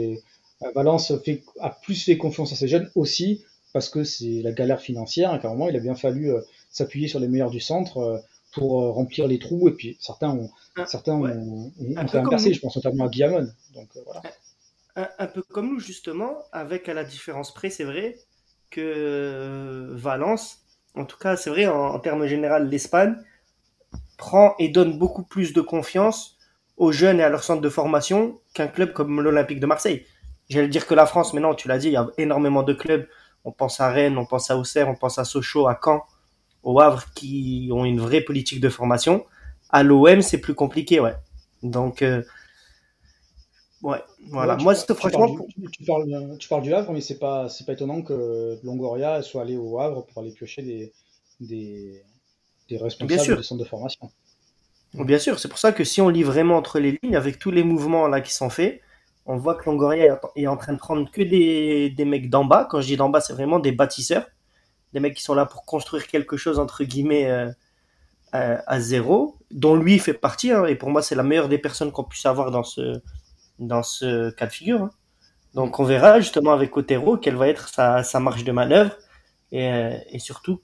Valence 0.76 1.18
fait, 1.24 1.44
a 1.60 1.70
plus 1.70 2.02
fait 2.04 2.18
confiance 2.18 2.54
à 2.54 2.56
ses 2.56 2.68
jeunes 2.68 2.90
aussi 2.96 3.44
parce 3.74 3.90
que 3.90 4.04
c'est 4.04 4.42
la 4.42 4.52
galère 4.52 4.80
financière. 4.80 5.36
Et 5.36 5.40
qu'à 5.40 5.50
un 5.50 5.52
moment, 5.52 5.68
il 5.68 5.76
a 5.76 5.80
bien 5.80 5.96
fallu 5.96 6.32
s'appuyer 6.70 7.08
sur 7.08 7.20
les 7.20 7.28
meilleurs 7.28 7.50
du 7.50 7.60
centre 7.60 8.24
pour 8.54 8.82
euh, 8.82 8.92
remplir 8.92 9.28
les 9.28 9.40
trous. 9.40 9.68
Et 9.70 9.74
puis 9.74 9.98
certains 10.00 10.30
ont, 10.30 10.50
certains 10.86 11.14
ont, 11.14 11.72
fait 12.08 12.18
un 12.18 12.30
percé. 12.30 12.54
Je 12.54 12.60
pense 12.60 12.76
notamment 12.76 13.06
à 13.06 13.10
Guillamon. 13.10 13.48
Donc 13.74 13.90
voilà. 14.06 14.22
Un, 14.96 15.08
un, 15.18 15.28
peu 15.28 15.42
comme 15.42 15.70
nous, 15.70 15.80
justement, 15.80 16.38
avec 16.52 16.88
à 16.88 16.94
la 16.94 17.04
différence 17.04 17.54
près, 17.54 17.72
c'est 17.72 17.84
vrai 17.84 18.16
que 18.70 19.90
Valence 19.92 20.64
en 20.96 21.06
tout 21.06 21.18
cas, 21.18 21.36
c'est 21.36 21.50
vrai, 21.50 21.66
en, 21.66 22.00
termes 22.00 22.26
généraux, 22.28 22.60
l'Espagne 22.60 23.16
prend 24.18 24.56
et 24.60 24.70
donne 24.70 24.98
beaucoup 24.98 25.24
plus 25.24 25.54
de 25.54 25.62
confiance 25.62 26.38
aux 26.78 26.92
jeunes 26.92 27.20
et 27.20 27.24
à 27.24 27.30
leur 27.30 27.44
centre 27.44 27.62
de 27.62 27.70
formation 27.70 28.40
qu'un 28.54 28.68
club 28.68 28.94
comme 28.94 29.22
l'Olympique 29.22 29.60
de 29.60 29.66
Marseille. 29.66 30.06
J'allais 30.50 30.68
dire 30.68 30.86
que 30.86 30.94
la 30.94 31.06
France, 31.06 31.34
mais 31.34 31.42
non, 31.42 31.56
tu 31.56 31.68
l'as 31.68 31.80
dit, 31.80 31.88
il 31.88 31.94
y 31.94 31.98
a 31.98 32.08
énormément 32.18 32.64
de 32.64 32.74
clubs. 32.74 33.08
On 33.44 33.52
pense 33.52 33.80
à 33.80 33.90
Rennes, 33.90 34.18
on 34.18 34.26
pense 34.26 34.52
à 34.52 34.58
Auxerre, 34.58 34.88
on 34.88 34.96
pense 34.96 35.18
à 35.18 35.26
Sochaux, 35.26 35.68
à 35.68 35.80
Caen, 35.84 36.04
au 36.64 36.80
Havre, 36.80 37.06
qui 37.14 37.70
ont 37.72 37.86
une 37.86 38.00
vraie 38.00 38.22
politique 38.22 38.60
de 38.60 38.70
formation. 38.70 39.26
À 39.70 39.84
l'OM, 39.84 40.22
c'est 40.22 40.40
plus 40.40 40.56
compliqué, 40.56 41.00
ouais. 41.00 41.16
Donc, 41.62 42.02
euh, 42.02 42.24
Ouais, 43.84 44.02
voilà. 44.30 44.56
Moi, 44.56 44.76
c'est 44.76 44.92
franchement. 44.96 45.28
Tu 45.72 45.84
parles, 45.84 46.38
tu, 46.40 46.48
parles, 46.48 46.62
du 46.62 46.74
Havre, 46.74 46.94
mais 46.94 47.02
c'est 47.02 47.20
pas, 47.20 47.50
c'est 47.50 47.66
pas 47.66 47.74
étonnant 47.74 48.02
que 48.02 48.58
Longoria 48.64 49.22
soit 49.22 49.42
allé 49.42 49.58
au 49.58 49.78
Havre 49.78 50.06
pour 50.06 50.22
aller 50.22 50.32
piocher 50.32 50.62
des, 50.62 50.94
des, 51.42 52.02
des 52.70 52.78
responsables 52.78 53.38
de 53.38 53.42
centres 53.42 53.62
de 53.62 53.68
formation. 53.68 54.10
Bien 54.94 55.20
sûr, 55.20 55.38
c'est 55.38 55.50
pour 55.50 55.58
ça 55.58 55.74
que 55.74 55.84
si 55.84 56.00
on 56.00 56.08
lit 56.08 56.24
vraiment 56.24 56.56
entre 56.56 56.80
les 56.80 56.98
lignes, 57.04 57.18
avec 57.18 57.40
tous 57.40 57.52
les 57.52 57.64
mouvements 57.64 58.08
là 58.08 58.22
qui 58.22 58.34
sont 58.34 58.50
faits, 58.50 58.80
on 59.26 59.36
voit 59.36 59.56
que 59.56 59.66
Longoria 59.66 60.22
est 60.36 60.48
en 60.48 60.56
train 60.56 60.74
de 60.74 60.78
prendre 60.78 61.12
que 61.12 61.22
des, 61.22 61.90
des 61.90 62.06
mecs 62.06 62.30
d'en 62.30 62.46
bas. 62.46 62.66
Quand 62.70 62.80
je 62.80 62.88
dis 62.88 62.98
d'en 62.98 63.10
bas, 63.10 63.20
c'est 63.20 63.34
vraiment 63.34 63.60
des 63.60 63.74
bâtisseurs, 63.74 64.28
des 64.94 65.00
mecs 65.00 65.16
qui 65.16 65.24
sont 65.24 65.34
là 65.34 65.46
pour 65.46 65.66
construire 65.66 66.08
quelque 66.08 66.38
chose 66.38 66.60
entre 66.60 66.84
guillemets 66.84 67.30
euh, 67.30 67.52
à, 68.32 68.80
zéro, 68.80 69.38
dont 69.52 69.76
lui 69.76 70.00
fait 70.00 70.14
partie. 70.14 70.52
Hein, 70.52 70.66
et 70.66 70.76
pour 70.76 70.90
moi, 70.90 71.02
c'est 71.02 71.16
la 71.16 71.24
meilleure 71.24 71.50
des 71.50 71.58
personnes 71.58 71.92
qu'on 71.92 72.04
puisse 72.04 72.26
avoir 72.26 72.52
dans 72.52 72.64
ce 72.64 73.02
dans 73.60 73.84
ce 73.84 74.32
cas 74.32 74.48
de 74.48 74.52
figure. 74.52 74.84
Hein. 74.84 74.92
Donc 75.54 75.80
on 75.80 75.84
verra 75.84 76.20
justement 76.20 76.54
avec 76.54 76.76
Otero 76.76 77.18
quelle 77.18 77.36
va 77.36 77.48
être 77.48 77.70
sa, 77.70 78.04
sa 78.04 78.20
marge 78.20 78.44
de 78.44 78.52
manœuvre 78.52 78.98
et, 79.52 79.72
euh, 79.72 79.96
et, 80.10 80.18
surtout 80.18 80.62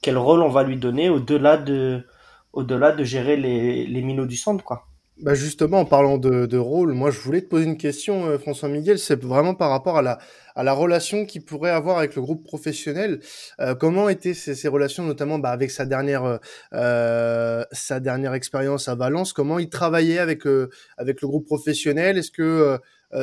quel 0.00 0.18
rôle 0.18 0.42
on 0.42 0.48
va 0.48 0.64
lui 0.64 0.76
donner 0.76 1.08
au-delà 1.08 1.56
de, 1.56 2.04
au-delà 2.52 2.90
de 2.90 3.04
gérer 3.04 3.36
les, 3.36 3.86
les 3.86 4.02
minots 4.02 4.26
du 4.26 4.36
centre. 4.36 4.64
Quoi. 4.64 4.84
Bah 5.20 5.34
justement, 5.34 5.80
en 5.80 5.84
parlant 5.84 6.16
de, 6.16 6.46
de, 6.46 6.56
rôle, 6.56 6.94
moi 6.94 7.10
je 7.10 7.20
voulais 7.20 7.42
te 7.42 7.46
poser 7.46 7.66
une 7.66 7.76
question, 7.76 8.26
euh, 8.26 8.38
François 8.38 8.70
Miguel, 8.70 8.98
c'est 8.98 9.22
vraiment 9.22 9.54
par 9.54 9.68
rapport 9.68 9.98
à 9.98 10.02
la, 10.02 10.18
à 10.54 10.62
la 10.62 10.72
relation 10.72 11.26
qu'il 11.26 11.44
pourrait 11.44 11.70
avoir 11.70 11.98
avec 11.98 12.16
le 12.16 12.22
groupe 12.22 12.42
professionnel. 12.44 13.20
Euh, 13.60 13.74
comment 13.74 14.08
étaient 14.08 14.32
ces, 14.32 14.54
ces, 14.54 14.68
relations, 14.68 15.04
notamment 15.04 15.38
bah, 15.38 15.50
avec 15.50 15.70
sa 15.70 15.84
dernière, 15.84 16.40
euh, 16.72 17.62
sa 17.72 18.00
dernière 18.00 18.32
expérience 18.32 18.88
à 18.88 18.94
Valence? 18.94 19.34
Comment 19.34 19.58
il 19.58 19.68
travaillait 19.68 20.18
avec, 20.18 20.46
euh, 20.46 20.70
avec 20.96 21.20
le 21.20 21.28
groupe 21.28 21.44
professionnel? 21.46 22.16
Est-ce 22.16 22.30
que 22.30 22.42
euh, 22.42 22.78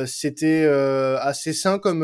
c'était 0.06 0.64
assez 0.64 1.52
sain 1.52 1.78
comme, 1.78 2.00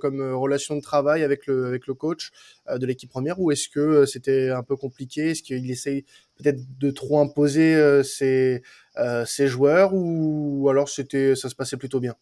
comme 0.00 0.34
relation 0.34 0.76
de 0.76 0.80
travail 0.80 1.22
avec 1.22 1.46
le, 1.46 1.66
avec 1.66 1.86
le 1.86 1.94
coach 1.94 2.30
de 2.72 2.86
l'équipe 2.86 3.10
première 3.10 3.40
ou 3.40 3.50
est-ce 3.50 3.68
que 3.68 4.06
c'était 4.06 4.50
un 4.50 4.62
peu 4.62 4.76
compliqué? 4.76 5.30
Est-ce 5.30 5.42
qu'il 5.42 5.70
essaye 5.70 6.04
peut-être 6.36 6.60
de 6.78 6.90
trop 6.90 7.20
imposer 7.20 8.02
ses, 8.04 8.62
ses 9.26 9.46
joueurs 9.48 9.90
ou 9.92 10.68
alors 10.68 10.88
c'était 10.88 11.34
ça 11.34 11.48
se 11.48 11.54
passait 11.54 11.76
plutôt 11.76 12.00
bien? 12.00 12.14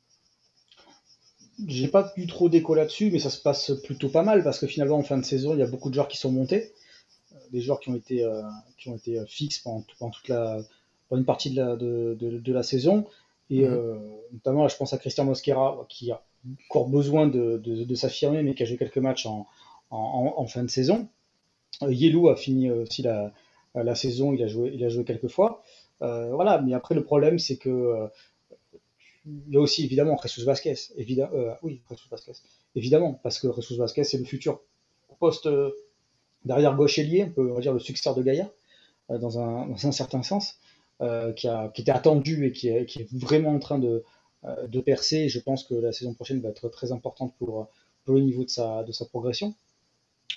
J'ai 1.67 1.89
pas 1.89 2.13
eu 2.17 2.27
trop 2.27 2.49
d'écho 2.49 2.75
là-dessus, 2.75 3.11
mais 3.11 3.19
ça 3.19 3.31
se 3.31 3.41
passe 3.41 3.73
plutôt 3.83 4.09
pas 4.09 4.23
mal 4.23 4.45
parce 4.45 4.61
que 4.61 4.67
finalement 4.67 4.99
en 4.99 5.03
fin 5.03 5.19
de 5.19 5.25
saison, 5.25 5.55
il 5.55 5.59
y 5.59 5.63
a 5.63 5.67
beaucoup 5.67 5.89
de 5.89 5.95
joueurs 5.95 6.07
qui 6.07 6.17
sont 6.17 6.31
montés, 6.31 6.73
euh, 7.33 7.37
des 7.51 7.61
joueurs 7.61 7.81
qui 7.81 7.89
ont 7.89 7.97
été 7.97 8.23
euh, 8.23 8.43
qui 8.77 8.89
ont 8.89 8.97
été 8.97 9.19
euh, 9.19 9.27
fixes 9.27 9.59
pendant, 9.59 9.83
toute 9.83 10.29
la 10.29 10.61
pendant 11.09 11.21
une 11.21 11.27
partie 11.27 11.51
de 11.51 11.57
la 11.57 11.75
de, 11.75 12.17
de, 12.21 12.53
la 12.53 12.63
saison 12.63 13.07
et 13.51 13.67
mhm. 13.67 14.01
notamment 14.33 14.63
là, 14.63 14.69
je 14.69 14.77
pense 14.77 14.93
à 14.93 14.99
Christian 14.99 15.25
Mosquera 15.25 15.87
qui 15.89 16.11
a 16.11 16.23
encore 16.71 16.89
besoin 16.89 17.27
de, 17.27 17.59
de, 17.59 17.95
s'affirmer 17.95 18.43
mais 18.43 18.55
qui 18.55 18.63
a 18.63 18.67
joué 18.67 18.77
quelques 18.77 18.99
matchs 18.99 19.27
en, 19.27 19.47
en, 19.91 20.35
en 20.37 20.47
fin 20.47 20.63
de 20.63 20.69
saison. 20.69 21.09
Yelou 21.83 22.29
a 22.29 22.37
fini 22.37 22.71
aussi 22.71 23.03
la, 23.03 23.33
la 23.75 23.95
saison, 23.95 24.33
il 24.33 24.43
a 24.43 24.49
joué 24.49 24.71
il 24.75 24.85
a 24.85 24.89
joué 24.89 25.05
quelques 25.05 25.29
fois. 25.29 25.63
voilà, 26.01 26.61
mais 26.61 26.75
après 26.75 26.95
le 26.95 27.05
problème 27.05 27.39
c'est 27.39 27.57
que 27.57 28.09
il 29.47 29.55
y 29.55 29.57
a 29.57 29.61
aussi 29.61 29.85
évidemment 29.85 30.17
Jesus 30.23 30.45
Vasquez, 30.45 30.75
évidemment, 30.97 31.33
euh, 31.35 31.55
oui, 31.63 31.83
Jesus 31.91 32.09
Vasquez, 32.11 32.33
évidemment, 32.75 33.15
parce 33.23 33.39
que 33.39 33.49
Jesus 33.53 33.77
Vasquez 33.77 34.05
c'est 34.05 34.19
le 34.19 34.25
futur 34.25 34.61
poste 35.19 35.47
euh, 35.47 35.71
derrière 36.45 36.77
gauche 36.77 36.99
ailier, 36.99 37.25
on 37.25 37.31
peut 37.31 37.61
dire 37.61 37.73
le 37.73 37.81
successeur 37.81 38.15
de 38.15 38.23
Gaïa, 38.23 38.51
euh, 39.11 39.19
dans, 39.19 39.39
un, 39.39 39.67
dans, 39.67 39.87
un, 39.87 39.93
certain 39.93 40.23
sens, 40.23 40.59
qui, 41.37 41.49
a, 41.49 41.69
qui 41.69 41.83
était 41.83 41.93
attendu 41.93 42.47
et 42.47 42.53
qui 42.53 42.69
est, 42.69 43.13
vraiment 43.13 43.51
en 43.51 43.59
train 43.59 43.79
de, 43.79 44.05
de 44.67 44.81
percer. 44.81 45.29
je 45.29 45.39
pense 45.39 45.65
que 45.65 45.75
la 45.75 45.93
saison 45.93 46.15
prochaine 46.15 46.41
va 46.41 46.49
être 46.49 46.69
très 46.69 46.93
importante 46.93 47.35
pour, 47.39 47.69
pour 48.09 48.15
le 48.15 48.23
niveau 48.23 48.43
de 48.43 48.49
sa, 48.49 49.05
progression, 49.11 49.55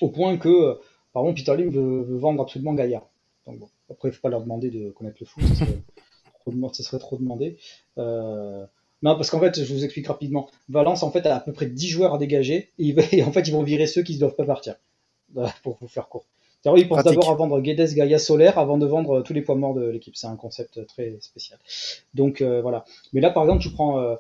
au 0.02 0.10
point 0.10 0.36
que, 0.36 0.78
par 1.14 1.24
exemple, 1.24 1.40
Peter 1.40 1.56
Lim 1.56 1.70
veut, 1.70 2.18
vendre 2.18 2.42
absolument 2.42 2.74
Gaïa. 2.74 3.02
Donc 3.48 3.60
bon, 3.60 3.70
après, 3.90 4.10
il 4.10 4.12
ne 4.12 4.16
faut 4.16 4.22
pas 4.22 4.30
leur 4.30 4.42
demander 4.42 4.70
de 4.70 4.90
connaître 4.90 5.16
le 5.22 5.26
foot, 5.26 5.42
ça 5.46 5.56
serait, 5.56 5.82
trop, 6.42 6.74
ça 6.74 6.84
serait 6.84 7.00
trop 7.00 7.16
demandé. 7.16 7.58
Euh, 7.98 8.66
non, 9.04 9.16
parce 9.16 9.30
qu'en 9.30 9.40
fait, 9.40 9.64
je 9.64 9.74
vous 9.74 9.86
explique 9.86 10.08
rapidement. 10.08 10.50
Valence, 10.68 11.02
en 11.04 11.12
fait, 11.12 11.26
a 11.26 11.38
à 11.38 11.40
peu 11.40 11.54
près 11.54 11.66
10 11.66 11.88
joueurs 11.88 12.14
à 12.14 12.18
dégager, 12.18 12.72
et, 12.78 13.24
en 13.24 13.32
fait, 13.32 13.48
ils 13.48 13.54
vont 13.54 13.64
virer 13.64 13.88
ceux 13.88 14.04
qui 14.04 14.16
ne 14.16 14.20
doivent 14.20 14.36
pas 14.36 14.46
partir. 14.46 14.76
Pour 15.64 15.78
vous 15.80 15.88
faire 15.88 16.10
court. 16.10 16.26
Ils 16.66 16.88
pensent 16.88 17.04
d'abord 17.04 17.30
à 17.30 17.36
vendre 17.36 17.60
Guedes, 17.60 17.94
Gaia, 17.94 18.20
Solaire 18.20 18.58
avant 18.60 18.78
de 18.78 18.86
vendre 18.86 19.22
tous 19.22 19.34
les 19.34 19.42
poids 19.42 19.56
morts 19.56 19.74
de 19.74 19.88
l'équipe. 19.88 20.16
C'est 20.16 20.28
un 20.28 20.36
concept 20.36 20.86
très 20.88 21.18
spécial. 21.22 21.60
Donc 22.14 22.42
euh, 22.42 22.62
voilà. 22.62 22.86
Mais 23.14 23.22
là, 23.22 23.32
par 23.32 23.44
exemple, 23.44 23.62
tu 23.62 23.72
prends, 23.72 24.00
euh, 24.00 24.16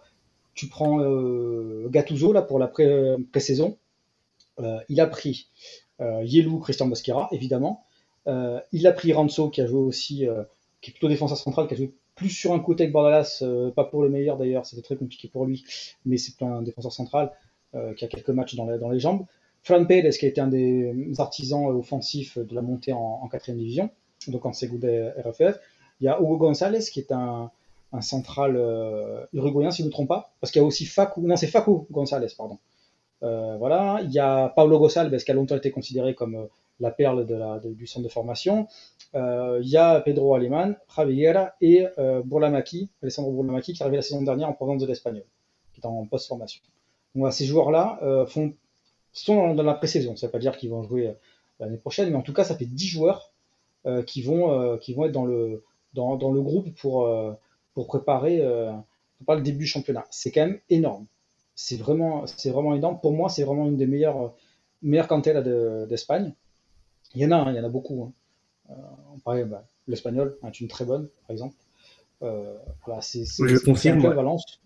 tu 0.54 0.67
prends 0.67 0.99
euh, 1.01 1.88
Gattuso 1.89 2.34
là 2.34 2.41
pour 2.41 2.60
la 2.60 2.67
pré-saison. 2.67 3.77
il 4.89 5.01
a 5.01 5.08
pris 5.08 5.47
Yelou, 5.99 6.60
Christian 6.60 6.88
Mosquera, 6.88 7.30
évidemment. 7.32 7.84
il 8.27 8.88
a 8.88 8.91
pris 8.91 9.13
Ranzo, 9.13 9.49
qui 9.49 9.62
a 9.62 9.67
joué 9.67 9.80
aussi, 9.80 10.27
qui 10.82 10.89
est 10.89 10.93
plutôt 10.93 11.08
défenseur 11.08 11.38
central, 11.38 11.67
qui 11.67 11.75
a 11.75 11.77
joué 11.77 11.93
plus 12.15 12.30
sur 12.30 12.54
un 12.54 12.60
côté 12.60 12.88
que 12.88 12.91
Bordalas, 12.91 13.39
euh, 13.41 13.71
pas 13.71 13.84
pour 13.84 14.04
le 14.04 14.10
meilleur 14.10 14.38
d'ailleurs, 14.38 14.65
c'était 14.65 14.82
très 14.82 14.95
compliqué 14.95 15.27
pour 15.27 15.45
lui, 15.45 15.63
mais 16.06 16.17
c'est 16.17 16.41
un 16.43 16.62
défenseur 16.62 16.91
central 16.91 17.32
euh, 17.73 17.93
qui 17.93 18.06
a 18.06 18.08
quelques 18.08 18.30
matchs 18.30 18.56
dans, 18.56 18.65
dans 18.77 18.89
les 18.89 18.99
jambes. 18.99 19.25
Fran 19.63 19.86
Pérez, 19.86 20.12
qui 20.12 20.39
a 20.39 20.43
un 20.43 20.47
des 20.47 20.93
artisans 21.19 21.65
offensifs 21.67 22.38
de 22.38 22.56
la 22.56 22.62
montée 22.62 22.93
en, 22.93 23.28
quatrième 23.28 23.60
division, 23.60 23.89
donc 24.28 24.45
en 24.45 24.54
Segunda 24.54 24.88
RFF. 25.24 25.60
il 26.00 26.06
y 26.06 26.08
a 26.08 26.19
Hugo 26.19 26.38
González 26.38 26.80
qui 26.91 27.00
est 27.00 27.12
un, 27.12 27.52
un 27.93 28.02
central 28.02 28.56
euh, 28.56 29.26
uruguayen, 29.34 29.71
si 29.71 29.80
je 29.80 29.84
ne 29.84 29.88
me 29.88 29.91
trompe 29.91 30.08
pas, 30.08 30.32
parce 30.39 30.52
qu'il 30.52 30.62
y 30.62 30.63
a 30.63 30.67
aussi 30.67 30.86
Facu, 30.86 31.21
non, 31.21 31.36
c'est 31.36 31.47
Facu 31.47 31.71
González, 31.91 32.34
pardon. 32.38 32.58
Euh, 33.24 33.56
voilà, 33.58 34.00
il 34.04 34.12
y 34.12 34.19
a 34.19 34.50
Paulo 34.50 34.80
Gonçalves 34.80 35.15
qui 35.15 35.30
a 35.30 35.34
longtemps 35.36 35.56
été 35.56 35.69
considéré 35.69 36.15
comme 36.15 36.36
euh, 36.36 36.45
la 36.80 36.89
perle 36.89 37.28
du 37.76 37.86
centre 37.86 38.04
de 38.04 38.12
formation. 38.12 38.67
Il 39.13 39.67
y 39.67 39.78
a 39.78 40.02
Pedro 40.02 40.34
Aleman, 40.34 40.76
Javier 40.95 41.34
et 41.60 41.86
Burlamaki, 42.26 42.89
Alessandro 43.04 43.32
Burlamaki, 43.34 43.74
qui 43.74 43.84
est 43.84 43.84
arrivé 43.84 43.97
la 43.97 44.02
saison 44.02 44.24
dernière 44.24 44.50
en 44.50 44.54
provenance 44.54 44.82
de 44.82 44.88
l'Espagnol, 44.88 45.26
qui 45.74 45.82
est 45.82 45.86
en 45.86 46.08
post-formation. 46.08 46.63
Donc 47.13 47.32
ces 47.34 47.45
joueurs-là 47.45 48.26
font, 48.26 48.56
sont 49.13 49.54
dans, 49.54 49.63
la 49.63 49.74
pré-saison. 49.74 50.15
Ça 50.15 50.26
ne 50.26 50.30
veut 50.30 50.32
pas 50.32 50.39
dire 50.39 50.58
qu'ils 50.58 50.69
vont 50.69 50.84
jouer 50.84 51.15
l'année 51.60 51.78
prochaine, 51.78 52.10
mais 52.10 52.15
en 52.15 52.21
tout 52.21 52.34
cas, 52.34 52.43
ça 52.43 52.56
fait 52.56 52.65
10 52.65 52.88
joueurs 52.88 53.32
qui, 54.06 54.21
vont, 54.21 54.78
qui 54.78 54.93
vont 54.93 55.06
être 55.06 55.12
dans 55.12 55.26
le, 55.26 55.63
dans, 55.93 56.15
dans 56.15 56.32
le 56.32 56.41
groupe 56.41 56.74
pour, 56.76 57.10
pour 57.74 57.88
préparer 57.88 58.38
le 58.39 59.41
début 59.41 59.60
du 59.60 59.67
championnat. 59.67 60.06
C'est 60.10 60.32
quand 60.32 60.45
même 60.45 60.60
énorme 60.69 61.06
c'est 61.62 61.78
vraiment, 61.78 62.26
c'est 62.26 62.50
vraiment 62.50 62.74
énorme. 62.74 63.00
Pour 63.00 63.13
moi, 63.13 63.30
c'est 63.30 63.43
vraiment 63.43 63.67
une 63.67 63.78
des 63.78 63.86
meilleures, 63.86 64.34
meilleures 64.82 65.08
d'Espagne. 65.88 66.34
il 67.13 67.21
y 67.21 67.26
en 67.26 67.32
a, 67.32 67.36
hein, 67.36 67.52
il 67.52 67.56
y 67.56 67.60
en 67.60 67.63
a 67.63 67.69
beaucoup. 67.69 68.04
Hein. 68.04 68.13
Euh, 68.71 68.74
on 69.13 69.19
parlait, 69.19 69.45
bah, 69.45 69.63
l'espagnol 69.88 70.38
est 70.45 70.60
une 70.60 70.67
très 70.67 70.86
bonne, 70.86 71.08
par 71.21 71.32
exemple. 71.32 71.56
Euh, 72.24 72.58
voilà, 72.86 73.02
c'est, 73.02 73.26
Je 73.26 73.63
confirme. 73.63 74.02
Valence. 74.02 74.60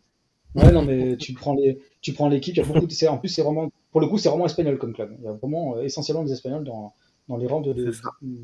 Ouais, 0.55 0.71
non, 0.71 0.86
mais 0.86 1.17
tu 1.17 1.34
prends 1.34 1.53
les, 1.53 1.81
tu 1.99 2.13
prends 2.13 2.29
l'équipe. 2.29 2.55
Il 2.55 2.60
y 2.60 2.63
a 2.63 2.65
beaucoup 2.65 2.88
de, 2.88 3.08
en 3.08 3.17
plus, 3.17 3.29
c'est 3.29 3.41
vraiment, 3.41 3.69
pour 3.95 4.01
le 4.01 4.08
coup, 4.10 4.17
c'est 4.17 4.27
vraiment 4.27 4.45
espagnol 4.45 4.77
comme 4.77 4.91
club. 4.91 5.15
Il 5.19 5.23
y 5.23 5.27
a 5.29 5.31
vraiment 5.31 5.77
euh, 5.77 5.84
essentiellement 5.84 6.25
des 6.25 6.34
espagnols 6.34 6.65
dans, 6.65 6.93
dans 7.29 7.38
les 7.38 7.47
rangs 7.47 7.62
de, 7.62 7.71
de, 7.71 7.93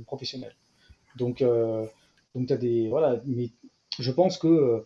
professionnels. 0.06 0.56
Donc, 1.18 1.42
euh, 1.42 1.86
donc 2.34 2.48
tu 2.48 2.54
as 2.54 2.56
des, 2.56 2.88
voilà, 2.88 3.22
mais 3.26 3.50
je 4.00 4.12
pense 4.12 4.38
que 4.38 4.48
euh, 4.48 4.80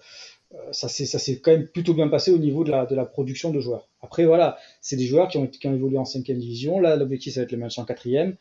ça 0.72 0.90
s'est 0.90 1.40
quand 1.40 1.52
même 1.52 1.68
plutôt 1.68 1.94
bien 1.94 2.08
passé 2.08 2.32
au 2.32 2.40
niveau 2.40 2.64
de 2.64 2.72
la, 2.72 2.88
de 2.88 2.96
la 2.96 3.06
production 3.06 3.52
de 3.52 3.60
joueurs. 3.60 3.88
Après, 4.02 4.26
voilà, 4.26 4.58
c'est 4.82 4.96
des 4.96 5.06
joueurs 5.06 5.28
qui 5.28 5.38
ont, 5.38 5.46
qui 5.46 5.68
ont 5.68 5.76
évolué 5.76 6.00
en 6.00 6.06
cinquième 6.06 6.40
division. 6.40 6.80
Là, 6.80 6.96
l'objectif, 6.96 7.36
ça 7.36 7.42
va 7.42 7.44
être 7.44 7.52
le 7.52 7.60
match 7.60 7.78
en 7.78 7.86
quatrième. 7.86 8.36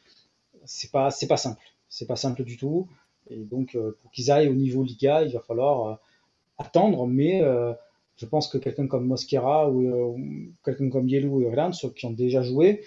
C'est 0.64 0.90
pas, 0.90 1.10
c'est 1.10 1.26
pas 1.26 1.36
simple. 1.36 1.60
C'est 1.90 2.06
pas 2.06 2.16
simple 2.16 2.42
du 2.42 2.56
tout. 2.56 2.88
Et 3.28 3.44
donc, 3.44 3.74
euh, 3.74 3.98
pour 4.00 4.10
qu'ils 4.12 4.30
aillent 4.30 4.48
au 4.48 4.54
niveau 4.54 4.82
Liga, 4.82 5.24
il 5.24 5.34
va 5.34 5.40
falloir 5.40 6.00
attendre. 6.56 7.06
Mais 7.06 7.42
je 8.16 8.26
pense 8.26 8.48
que 8.48 8.58
quelqu'un 8.58 8.86
comme 8.86 9.06
Mosquera 9.06 9.70
ou, 9.70 10.16
quelqu'un 10.64 10.90
comme 10.90 11.08
Yelou 11.08 11.42
et 11.42 11.54
Rans, 11.54 11.70
qui 11.70 12.06
ont 12.06 12.12
déjà 12.12 12.42
joué, 12.42 12.84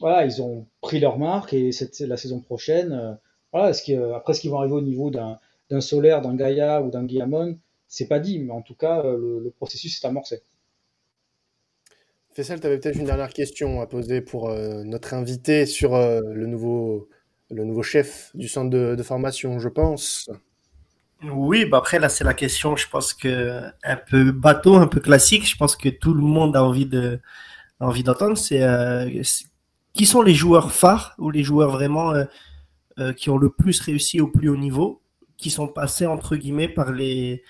voilà, 0.00 0.24
ils 0.24 0.42
ont 0.42 0.66
pris 0.80 1.00
leur 1.00 1.18
marque 1.18 1.52
et 1.54 1.72
cette, 1.72 2.00
la 2.00 2.16
saison 2.16 2.40
prochaine, 2.40 3.18
voilà, 3.52 3.72
ce 3.72 3.82
qui, 3.82 3.94
après 3.94 4.34
ce 4.34 4.40
qu'ils 4.40 4.50
vont 4.50 4.58
arriver 4.58 4.74
au 4.74 4.82
niveau 4.82 5.10
d'un, 5.10 5.38
Solaire, 5.80 6.22
d'un 6.22 6.36
Gaïa 6.36 6.82
ou 6.82 6.90
d'un 6.90 7.04
Guillamon, 7.04 7.58
c'est 7.88 8.08
pas 8.08 8.18
dit, 8.18 8.38
mais 8.38 8.52
en 8.52 8.62
tout 8.62 8.74
cas, 8.74 9.04
euh, 9.04 9.40
le, 9.42 9.50
processus 9.50 10.02
est 10.02 10.06
amorcé. 10.06 10.42
Fessel, 12.32 12.60
tu 12.60 12.66
avais 12.66 12.78
peut-être 12.78 12.98
une 12.98 13.06
dernière 13.06 13.32
question 13.32 13.80
à 13.80 13.86
poser 13.86 14.20
pour 14.20 14.50
euh, 14.50 14.82
notre 14.84 15.14
invité 15.14 15.66
sur 15.66 15.94
euh, 15.94 16.20
le, 16.32 16.46
nouveau, 16.46 17.08
le 17.50 17.64
nouveau 17.64 17.82
chef 17.82 18.30
du 18.34 18.48
centre 18.48 18.70
de, 18.70 19.02
formation, 19.02 19.58
je 19.58 19.68
pense. 19.68 20.28
Oui, 21.22 21.64
bah 21.64 21.78
après, 21.78 21.98
là, 21.98 22.08
c'est 22.08 22.24
la 22.24 22.34
question, 22.34 22.76
je 22.76 22.88
pense 22.88 23.14
que 23.14 23.62
un 23.82 23.96
peu 23.96 24.32
bateau, 24.32 24.76
un 24.76 24.86
peu 24.86 25.00
classique. 25.00 25.48
Je 25.48 25.56
pense 25.56 25.76
que 25.76 25.88
tout 25.88 26.14
le 26.14 26.22
monde 26.22 26.56
a 26.56 26.62
envie 26.62 26.86
de 26.86 27.20
envie 27.80 28.02
d'entendre. 28.02 28.36
C'est 28.36 28.62
qui 29.94 30.06
sont 30.06 30.22
les 30.22 30.34
joueurs 30.34 30.72
phares 30.72 31.14
ou 31.18 31.30
les 31.30 31.42
joueurs 31.42 31.70
vraiment 31.70 32.12
qui 33.16 33.30
ont 33.30 33.38
le 33.38 33.50
plus 33.50 33.80
réussi 33.80 34.20
au 34.20 34.28
plus 34.28 34.48
haut 34.48 34.56
niveau, 34.56 35.02
qui 35.38 35.50
sont 35.50 35.68
passés 35.68 36.06
entre 36.06 36.36
guillemets 36.36 36.68
par 36.68 36.92
les 36.92 37.42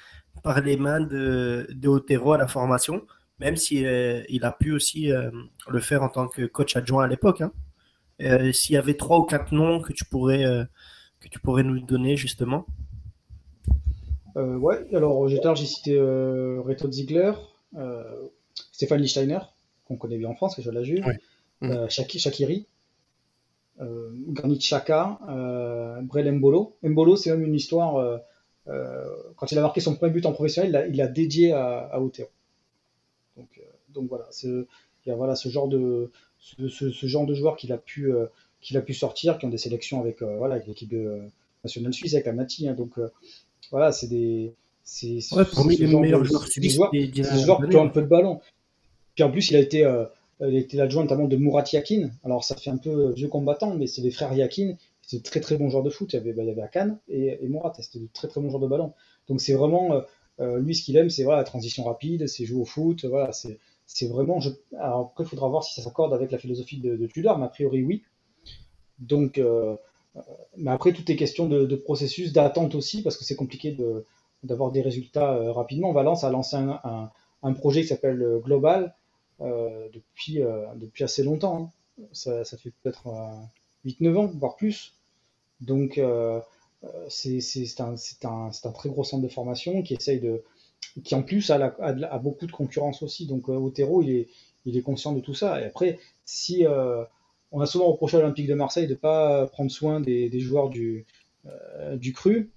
par 0.42 0.60
les 0.60 0.76
mains 0.76 1.00
de, 1.00 1.66
de 1.70 1.88
Otero 1.88 2.34
à 2.34 2.38
la 2.38 2.46
formation, 2.46 3.04
même 3.40 3.56
si 3.56 3.84
euh, 3.84 4.22
il 4.28 4.44
a 4.44 4.52
pu 4.52 4.70
aussi 4.70 5.10
euh, 5.10 5.28
le 5.68 5.80
faire 5.80 6.04
en 6.04 6.08
tant 6.08 6.28
que 6.28 6.46
coach 6.46 6.76
adjoint 6.76 7.04
à 7.04 7.08
l'époque. 7.08 7.40
Hein. 7.40 7.52
Euh, 8.22 8.52
s'il 8.52 8.74
y 8.74 8.78
avait 8.78 8.94
trois 8.94 9.18
ou 9.18 9.24
quatre 9.24 9.52
noms 9.52 9.80
que 9.80 9.92
tu 9.92 10.04
pourrais, 10.04 10.44
que 11.20 11.28
tu 11.28 11.40
pourrais 11.40 11.64
nous 11.64 11.80
donner 11.80 12.16
justement. 12.16 12.64
Ouais, 14.36 14.94
alors 14.94 15.28
j'ai 15.28 15.66
cité 15.66 15.98
Reto 15.98 16.90
Ziegler, 16.90 17.32
Stéphane 18.72 19.06
Steiner, 19.06 19.40
qu'on 19.86 19.96
connaît 19.96 20.18
bien 20.18 20.28
en 20.28 20.34
France, 20.34 20.56
que 20.56 20.62
je 20.62 20.70
l'ai 20.70 20.82
vu, 20.82 21.02
mmh. 21.60 21.88
Shakiri, 21.88 22.66
Granit 23.78 24.58
Xhaka, 24.58 25.18
Brel 26.02 26.32
Mbolo. 26.32 26.76
Mbolo, 26.82 27.16
c'est 27.16 27.30
même 27.30 27.44
une 27.44 27.54
histoire 27.54 28.20
euh, 28.68 29.04
quand 29.36 29.52
il 29.52 29.58
a 29.58 29.62
marqué 29.62 29.80
son 29.80 29.94
premier 29.94 30.12
but 30.12 30.26
en 30.26 30.32
professionnel, 30.32 30.88
il 30.90 30.96
l'a 30.96 31.06
dédié 31.06 31.52
à, 31.52 31.78
à 31.78 32.00
Otero. 32.00 32.28
Donc, 33.36 33.48
euh, 33.58 33.62
donc 33.90 34.08
voilà, 34.08 34.28
il 34.42 34.66
y 35.06 35.10
a 35.10 35.14
voilà 35.14 35.36
ce 35.36 35.48
genre 35.48 35.68
de 35.68 36.10
ce, 36.38 36.68
ce, 36.68 37.06
genre 37.06 37.26
de 37.26 37.34
joueurs 37.34 37.56
qu'il 37.56 37.72
a 37.72 37.78
pu 37.78 38.12
euh, 38.12 38.26
qu'il 38.60 38.76
a 38.76 38.80
pu 38.80 38.94
sortir, 38.94 39.38
qui 39.38 39.46
ont 39.46 39.50
des 39.50 39.58
sélections 39.58 40.00
avec 40.00 40.22
voilà 40.22 40.58
l'équipe 40.58 40.92
nationale 41.62 41.92
suisse 41.92 42.14
avec 42.14 42.26
Amati. 42.26 42.68
Hein, 42.68 42.74
donc 42.74 42.98
voilà, 43.70 43.92
c'est 43.92 44.08
des 44.08 44.54
c'est 44.84 45.18
ouais, 45.34 45.44
les 45.78 45.86
meilleurs 45.86 46.24
joueurs 46.24 46.46
des 46.56 46.68
joueurs, 46.68 46.90
des 46.90 47.12
joueurs 47.12 47.68
qui 47.68 47.76
ont 47.76 47.84
un 47.84 47.88
peu 47.88 48.02
de 48.02 48.06
ballon. 48.06 48.40
Puis 49.14 49.24
en 49.24 49.30
plus, 49.30 49.50
il 49.50 49.56
a 49.56 49.60
été 49.60 49.78
il 50.40 50.54
a 50.54 50.58
été 50.58 50.76
l'adjoint 50.76 51.02
notamment 51.02 51.26
de 51.26 51.36
Murat 51.36 51.64
Yakin. 51.72 52.10
Alors 52.24 52.44
ça 52.44 52.54
fait 52.56 52.70
un 52.70 52.76
peu 52.76 53.12
vieux 53.12 53.28
combattant, 53.28 53.74
mais 53.74 53.86
c'est 53.86 54.02
les 54.02 54.10
frères 54.10 54.32
Yakin 54.32 54.76
c'était 55.06 55.22
de 55.22 55.22
très 55.22 55.40
très 55.40 55.56
bons 55.56 55.70
joueurs 55.70 55.84
de 55.84 55.90
foot. 55.90 56.12
Il 56.12 56.16
y 56.16 56.18
avait, 56.18 56.32
bah, 56.32 56.42
il 56.42 56.48
y 56.48 56.50
avait 56.50 56.62
Akan 56.62 56.98
et, 57.08 57.26
et 57.26 57.50
c'était 57.80 58.00
de 58.00 58.08
très 58.12 58.28
très 58.28 58.40
bons 58.40 58.50
joueurs 58.50 58.62
de 58.62 58.66
ballon. 58.66 58.92
Donc 59.28 59.40
c'est 59.40 59.54
vraiment, 59.54 59.92
euh, 59.92 60.00
euh, 60.40 60.58
lui 60.58 60.74
ce 60.74 60.82
qu'il 60.82 60.96
aime, 60.96 61.10
c'est 61.10 61.22
voilà, 61.22 61.38
la 61.38 61.44
transition 61.44 61.84
rapide, 61.84 62.26
c'est 62.26 62.44
jouer 62.44 62.60
au 62.60 62.64
foot, 62.64 63.04
voilà, 63.04 63.32
c'est, 63.32 63.58
c'est 63.86 64.08
vraiment. 64.08 64.40
Je... 64.40 64.50
Alors 64.78 65.12
après, 65.12 65.24
il 65.24 65.28
faudra 65.28 65.48
voir 65.48 65.62
si 65.62 65.74
ça 65.74 65.82
s'accorde 65.82 66.12
avec 66.12 66.32
la 66.32 66.38
philosophie 66.38 66.78
de, 66.78 66.96
de, 66.96 67.06
Tudor, 67.06 67.38
mais 67.38 67.46
a 67.46 67.48
priori 67.48 67.82
oui. 67.82 68.02
Donc, 68.98 69.38
euh, 69.38 69.76
mais 70.56 70.70
après, 70.70 70.92
tout 70.92 71.10
est 71.10 71.16
question 71.16 71.46
de, 71.46 71.76
processus, 71.76 72.32
d'attente 72.32 72.74
aussi, 72.74 73.02
parce 73.02 73.16
que 73.16 73.24
c'est 73.24 73.36
compliqué 73.36 73.76
d'avoir 74.42 74.72
des 74.72 74.82
résultats 74.82 75.52
rapidement. 75.52 75.92
Valence 75.92 76.24
a 76.24 76.30
lancé 76.30 76.56
un, 76.56 77.10
un, 77.42 77.52
projet 77.52 77.82
qui 77.82 77.88
s'appelle 77.88 78.40
Global 78.42 78.94
depuis, 79.40 80.40
depuis 80.76 81.04
assez 81.04 81.22
longtemps. 81.22 81.72
Hein. 81.98 82.02
Ça, 82.12 82.44
ça, 82.44 82.56
fait 82.56 82.72
peut-être 82.82 83.08
8-9 83.86 84.16
ans, 84.16 84.26
voire 84.26 84.56
plus. 84.56 84.94
Donc, 85.60 85.98
euh, 85.98 86.40
euh, 86.84 87.06
c'est 87.08 87.40
un, 87.80 87.94
un, 88.24 88.50
un, 88.64 88.72
très 88.72 88.88
gros 88.88 89.04
centre 89.04 89.22
de 89.22 89.28
formation 89.28 89.82
qui 89.82 89.94
essaye 89.94 90.20
de, 90.20 90.42
qui 91.04 91.14
en 91.14 91.22
plus 91.22 91.50
a, 91.50 91.74
a, 91.80 92.18
beaucoup 92.18 92.46
de 92.46 92.52
concurrence 92.52 93.02
aussi. 93.02 93.26
Donc, 93.26 93.48
euh, 93.48 93.54
Otero, 93.54 94.02
il 94.02 94.10
est, 94.10 94.28
il 94.66 94.76
est 94.76 94.82
conscient 94.82 95.12
de 95.12 95.20
tout 95.20 95.34
ça. 95.34 95.60
Et 95.60 95.64
après, 95.64 95.98
si 96.24 96.64
on 97.56 97.60
a 97.60 97.66
souvent 97.66 97.86
reproché 97.90 98.18
à 98.18 98.20
l'Olympique 98.20 98.46
de 98.46 98.54
Marseille 98.54 98.86
de 98.86 98.92
ne 98.92 98.98
pas 98.98 99.46
prendre 99.46 99.70
soin 99.70 100.00
des, 100.00 100.40
joueurs 100.40 100.68
du, 100.68 101.06
du 101.94 102.12
cru, 102.12 102.50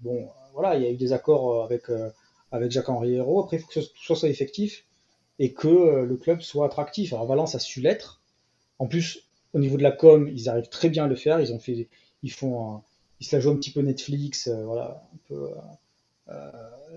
bon, 0.00 0.28
voilà, 0.52 0.76
il 0.76 0.84
y 0.84 0.86
a 0.86 0.90
eu 0.90 0.96
des 0.96 1.12
accords 1.12 1.64
avec, 1.64 1.86
avec 2.52 2.70
Jacques-Henri 2.70 3.14
Hérault. 3.14 3.40
Après, 3.40 3.56
il 3.56 3.60
faut 3.60 3.66
que 3.66 3.80
ce 3.80 4.14
soit, 4.14 4.28
effectif 4.28 4.84
et 5.40 5.52
que 5.52 6.04
le 6.04 6.16
club 6.16 6.40
soit 6.42 6.66
attractif. 6.66 7.12
Alors, 7.12 7.26
Valence 7.26 7.56
a 7.56 7.58
su 7.58 7.80
l'être. 7.80 8.22
En 8.78 8.86
plus, 8.86 9.24
au 9.52 9.58
niveau 9.58 9.76
de 9.76 9.82
la 9.82 9.90
com, 9.90 10.30
ils 10.32 10.48
arrivent 10.48 10.68
très 10.68 10.88
bien 10.88 11.04
à 11.04 11.08
le 11.08 11.16
faire. 11.16 11.40
Ils 11.40 11.52
ont 11.52 11.58
fait, 11.58 11.88
ils 12.22 12.30
font, 12.30 12.82
ils 13.18 13.26
se 13.26 13.34
la 13.34 13.40
jouent 13.40 13.50
un 13.50 13.56
petit 13.56 13.72
peu 13.72 13.80
Netflix, 13.80 14.46
euh, 14.46 14.64
voilà, 14.64 15.02
un 15.12 15.18
peu 15.26 15.50
euh, 16.28 16.50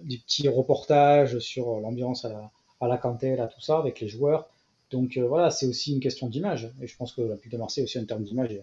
des 0.03 0.19
petits 0.19 0.47
reportages 0.47 1.39
sur 1.39 1.79
l'ambiance 1.79 2.25
à 2.25 2.29
la, 2.29 2.51
à 2.79 2.87
la 2.87 2.97
cantelle, 2.97 3.47
tout 3.53 3.61
ça, 3.61 3.79
avec 3.79 3.99
les 3.99 4.07
joueurs. 4.07 4.49
Donc 4.91 5.17
euh, 5.17 5.27
voilà, 5.27 5.49
c'est 5.49 5.65
aussi 5.65 5.93
une 5.93 5.99
question 5.99 6.27
d'image. 6.27 6.71
Et 6.81 6.87
je 6.87 6.95
pense 6.95 7.13
que 7.13 7.21
la 7.21 7.35
pub 7.35 7.51
de 7.51 7.57
Marseille 7.57 7.83
aussi 7.83 7.99
en 7.99 8.05
termes 8.05 8.23
d'image, 8.23 8.59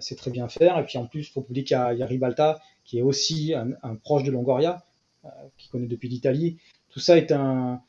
c'est 0.00 0.16
très 0.16 0.30
bien 0.30 0.48
faire. 0.48 0.78
Et 0.78 0.84
puis 0.84 0.98
en 0.98 1.06
plus, 1.06 1.20
il 1.20 1.30
faut 1.30 1.40
oublier 1.40 1.64
qu'il 1.64 1.76
y, 1.76 2.02
a 2.02 2.06
Ribalta, 2.06 2.60
qui 2.84 2.98
est 2.98 3.02
aussi 3.02 3.54
un, 3.54 3.94
proche 3.96 4.24
de 4.24 4.30
Longoria, 4.30 4.84
qui 5.56 5.68
connaît 5.68 5.86
depuis 5.86 6.08
l'Italie. 6.08 6.58
Tout 6.90 7.00
ça 7.00 7.16
est 7.16 7.32
un. 7.32 7.80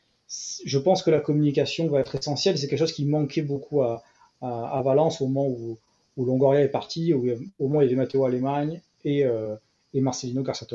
Je 0.66 0.78
pense 0.78 1.02
que 1.02 1.10
la 1.10 1.20
communication 1.20 1.88
va 1.88 2.00
être 2.00 2.16
essentielle. 2.16 2.58
C'est 2.58 2.68
quelque 2.68 2.80
chose 2.80 2.94
qui 2.94 3.06
manquait 3.06 3.42
beaucoup 3.42 3.82
à, 3.82 4.04
Valence 4.42 5.22
au 5.22 5.28
moment 5.28 5.48
où, 5.48 5.78
Longoria 6.24 6.62
est 6.62 6.70
parti, 6.70 7.14
où, 7.14 7.28
au 7.60 7.68
moment 7.68 7.82
il 7.82 7.86
y 7.86 7.88
avait 7.88 7.96
Matteo 7.96 8.24
Allemagne 8.26 8.82
et, 9.04 9.26
euh, 9.26 9.56
et 9.94 10.02
Marcelino 10.02 10.44
Garcia 10.44 10.68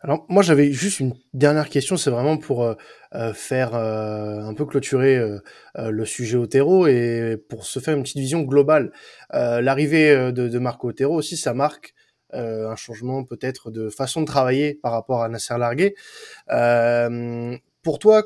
Alors 0.00 0.26
moi 0.28 0.42
j'avais 0.42 0.72
juste 0.72 1.00
une 1.00 1.14
dernière 1.32 1.68
question, 1.68 1.96
c'est 1.96 2.10
vraiment 2.10 2.36
pour 2.36 2.64
euh, 2.64 2.74
euh 3.14 3.32
faire 3.32 3.74
euh, 3.74 4.40
un 4.40 4.54
peu 4.54 4.66
clôturer 4.66 5.20
le 5.76 6.04
sujet 6.04 6.36
Otero 6.36 6.86
et 6.86 7.36
pour 7.48 7.64
se 7.64 7.78
faire 7.78 7.96
une 7.96 8.02
petite 8.02 8.18
vision 8.18 8.42
globale. 8.42 8.92
L'arrivée 9.32 10.32
de, 10.32 10.58
Marco 10.58 10.88
Otero 10.88 11.14
aussi, 11.14 11.36
ça 11.36 11.54
marque 11.54 11.94
un 12.32 12.76
changement 12.76 13.24
peut-être 13.24 13.70
de 13.70 13.88
façon 13.90 14.22
de 14.22 14.26
travailler 14.26 14.74
par 14.74 14.92
rapport 14.92 15.22
à 15.22 15.28
Nasser 15.28 15.56
Largué. 15.58 15.94
pour 17.82 17.98
toi, 17.98 18.24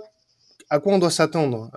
à 0.71 0.81
quoi 0.81 0.95
on 0.95 0.99
doit 0.99 1.11
s'attendre? 1.11 1.71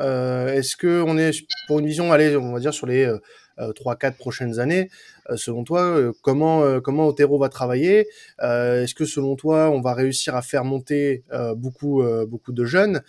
Est-ce 0.49 0.75
que 0.75 1.01
on 1.01 1.17
est 1.17 1.45
pour 1.67 1.79
une 1.79 1.87
vision, 1.87 2.11
allez, 2.11 2.35
on 2.35 2.53
va 2.53 2.59
dire 2.59 2.73
sur 2.73 2.87
les 2.87 3.11
3-4 3.59 4.13
prochaines 4.13 4.59
années. 4.59 4.89
selon 5.35 5.63
toi, 5.63 6.11
comment 6.21 6.79
comment 6.81 7.07
Otero 7.07 7.37
va 7.37 7.49
travailler 7.49 8.07
Est-ce 8.41 8.95
que 8.95 9.05
selon 9.05 9.35
toi, 9.35 9.69
on 9.69 9.81
va 9.81 9.93
réussir 9.93 10.35
à 10.35 10.41
faire 10.41 10.63
monter 10.63 11.23
beaucoup 11.55 12.03
beaucoup 12.27 12.51
de 12.51 12.65
jeunes 12.65 13.01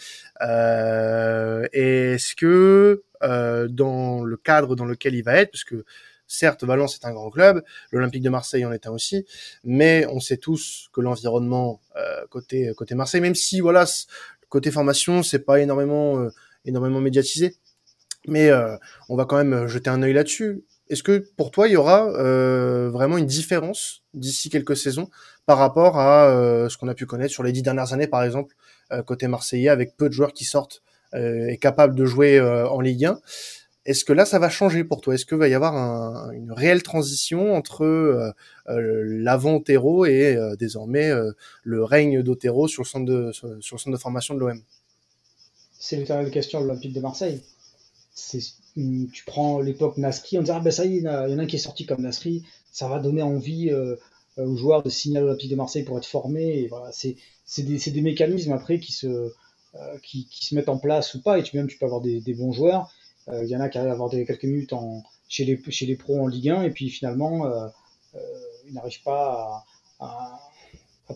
est-ce 1.73 2.35
que 2.35 3.03
dans 3.21 4.25
le 4.25 4.37
cadre 4.37 4.77
dans 4.77 4.87
lequel 4.87 5.15
il 5.15 5.23
va 5.23 5.37
être, 5.37 5.53
parce 5.53 5.65
que 5.65 5.85
Certes, 6.33 6.63
Valence 6.63 6.95
est 6.95 7.05
un 7.05 7.13
grand 7.13 7.29
club, 7.29 7.61
l'Olympique 7.91 8.23
de 8.23 8.31
Marseille 8.31 8.65
en 8.65 8.71
est 8.71 8.87
un 8.87 8.93
aussi, 8.93 9.27
mais 9.65 10.07
on 10.07 10.21
sait 10.21 10.37
tous 10.37 10.89
que 10.93 11.01
l'environnement 11.01 11.81
euh, 11.97 12.25
côté 12.31 12.73
côté 12.77 12.95
Marseille, 12.95 13.21
même 13.21 13.35
si 13.35 13.59
voilà 13.59 13.85
côté 14.49 14.71
formation, 14.71 15.25
c'est 15.25 15.41
pas 15.41 15.59
énormément 15.59 16.21
euh, 16.21 16.29
énormément 16.65 17.01
médiatisé, 17.01 17.57
mais 18.27 18.51
euh, 18.51 18.77
on 19.09 19.17
va 19.17 19.25
quand 19.25 19.37
même 19.37 19.67
jeter 19.67 19.91
un 19.91 20.03
œil 20.03 20.13
là-dessus. 20.13 20.65
Est-ce 20.89 21.03
que 21.03 21.25
pour 21.37 21.51
toi 21.51 21.69
il 21.69 21.73
y 21.73 21.77
aura 21.77 22.11
vraiment 22.91 23.17
une 23.17 23.27
différence 23.27 24.03
d'ici 24.13 24.51
quelques 24.51 24.77
saisons 24.77 25.09
par 25.47 25.59
rapport 25.59 26.01
à 26.01 26.67
ce 26.69 26.77
qu'on 26.77 26.89
a 26.89 26.95
pu 26.95 27.07
connaître 27.07 27.33
sur 27.33 27.45
les 27.45 27.53
dix 27.53 27.63
dernières 27.63 27.93
années, 27.93 28.09
par 28.09 28.25
exemple 28.25 28.57
côté 29.07 29.29
marseillais, 29.29 29.69
avec 29.69 29.97
peu 29.97 30.09
de 30.09 30.13
joueurs 30.13 30.33
qui 30.33 30.45
sortent 30.45 30.83
et 31.15 31.59
capables 31.59 31.95
de 31.95 32.05
jouer 32.07 32.41
en 32.41 32.81
Ligue 32.81 33.05
1 33.05 33.21
est-ce 33.87 34.05
que 34.05 34.13
là, 34.13 34.27
ça 34.27 34.39
va 34.39 34.51
changer 34.51 34.85
pour 34.85 35.01
toi? 35.01 35.15
Est-ce 35.15 35.25
qu'il 35.25 35.39
va 35.39 35.49
y 35.49 35.55
avoir 35.55 36.31
une 36.33 36.53
réelle 36.53 36.83
transition 36.83 37.55
entre 37.55 37.85
euh, 37.85 38.31
euh, 38.69 39.03
l'avant 39.05 39.57
Otero 39.57 40.05
et 40.05 40.37
euh, 40.37 40.55
désormais 40.57 41.11
le 41.65 41.85
règne 41.85 42.23
d'Otero 42.23 42.69
sur, 42.69 42.83
le 42.83 42.89
centre 42.89 43.07
de, 43.91 43.97
formation 43.97 44.35
de 44.35 44.41
l'OM 44.41 44.63
C'est 45.79 45.97
l'éternelle 45.97 46.31
question 46.31 46.61
de 46.61 46.67
l'Olympique 46.67 46.93
de 46.93 47.01
Marseille. 47.01 47.43
Tu 48.75 49.25
prends 49.27 49.61
l'époque 49.61 49.99
Nasri, 49.99 50.39
on 50.39 50.43
dirait 50.43 50.59
ah 50.59 50.63
ben 50.63 50.71
ça 50.71 50.85
y 50.85 50.97
est, 50.97 50.99
il 50.99 51.03
y, 51.03 51.09
en 51.09 51.39
a 51.39 51.43
un 51.43 51.47
qui 51.47 51.57
est 51.57 51.61
sorti 51.61 51.87
comme 51.87 52.03
Nasri, 52.03 52.45
ça 52.73 52.89
va 52.89 52.99
donner 52.99 53.23
envie 53.23 53.71
aux 54.37 54.57
joueurs 54.57 54.83
de 54.83 54.91
signer 54.91 55.19
à 55.19 55.21
l'Olympique 55.21 55.51
de 55.51 55.57
Marseille 55.57 55.83
pour 55.83 55.99
être 55.99 56.07
formés. 56.07 56.71
C'est 56.93 57.17
des, 57.63 58.01
mécanismes 58.01 58.53
après 58.53 58.79
qui 58.79 58.93
se, 58.93 59.33
qui, 60.03 60.29
se 60.31 60.55
mettent 60.55 60.69
en 60.69 60.79
place 60.79 61.15
ou 61.15 61.23
pas, 61.23 61.39
et 61.39 61.43
tu, 61.43 61.57
même 61.57 61.67
tu 61.67 61.79
peux 61.79 61.87
avoir 61.87 62.01
des, 62.01 62.35
bons 62.35 62.53
joueurs 62.53 62.91
il 63.29 63.35
euh, 63.35 63.45
y 63.45 63.57
en 63.57 63.61
a 63.61 63.69
qui 63.69 63.79
arrivent 63.79 63.91
à 63.91 63.95
avoir 63.95 64.11
quelques 64.11 64.45
minutes 64.45 64.73
chez, 65.29 65.45
les, 65.45 65.97
pros 65.97 66.21
en 66.21 66.27
Ligue 66.27 66.49
1 66.49 66.63
et 66.63 66.71
puis 66.71 66.91
finalement 66.91 67.47
euh, 67.47 67.69
euh, 68.15 68.19
ils 68.67 68.75
n'arrivent 68.75 69.03
pas 69.03 69.65
à, 70.01 70.41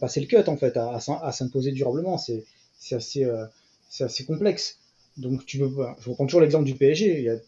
passer 0.00 0.20
le 0.20 0.26
cut 0.26 0.48
en 0.48 0.56
fait, 0.56 0.76
à, 0.76 1.00
s'imposer 1.32 1.72
durablement. 1.72 2.18
C'est 2.18 2.44
assez 2.90 4.24
complexe. 4.26 4.78
Donc 5.16 5.46
tu 5.46 5.58
veux, 5.58 5.70
je 6.00 6.10
reprends 6.10 6.26
toujours 6.26 6.40
l'exemple 6.40 6.64
du 6.64 6.74
PSG. 6.74 7.40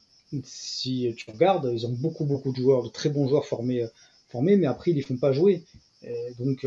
Si 0.44 1.14
tu 1.16 1.30
regardes, 1.30 1.70
ils 1.72 1.86
ont 1.86 1.92
beaucoup 1.92 2.24
beaucoup 2.24 2.52
de 2.52 2.56
joueurs, 2.56 2.82
de 2.82 2.88
très 2.88 3.08
bons 3.08 3.28
joueurs 3.28 3.46
formés, 3.46 3.86
formés 4.28 4.56
mais 4.56 4.66
après 4.66 4.90
ils 4.90 4.94
les 4.94 5.02
font 5.02 5.16
pas 5.16 5.32
jouer. 5.32 5.64
donc 6.38 6.66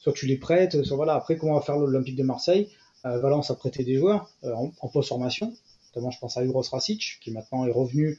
soit 0.00 0.12
tu 0.12 0.26
les 0.26 0.36
prêtes, 0.36 0.82
soit 0.84 0.96
voilà. 0.96 1.14
Après 1.14 1.36
comment 1.36 1.54
va 1.54 1.60
faire 1.60 1.76
l'Olympique 1.76 2.16
de 2.16 2.22
Marseille 2.22 2.68
Valence 3.04 3.50
a 3.50 3.54
prêté 3.54 3.84
des 3.84 3.96
joueurs 3.96 4.30
en, 4.42 4.72
en 4.80 4.88
post-formation. 4.88 5.54
Notamment, 5.90 6.10
je 6.10 6.18
pense 6.20 6.36
à 6.36 6.44
Uros 6.44 6.62
Rasic, 6.70 7.18
qui 7.20 7.30
maintenant 7.32 7.66
est 7.66 7.72
revenu, 7.72 8.18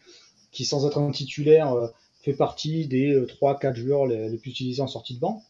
qui 0.52 0.66
sans 0.66 0.86
être 0.86 0.98
un 0.98 1.12
titulaire, 1.12 1.74
euh, 1.74 1.88
fait 2.22 2.34
partie 2.34 2.88
des 2.88 3.16
3-4 3.16 3.72
euh, 3.72 3.76
joueurs 3.76 4.06
les, 4.08 4.38
plus 4.38 4.52
utilisés 4.52 4.82
en 4.82 4.88
sortie 4.88 5.16
de 5.16 5.20
banc. 5.20 5.44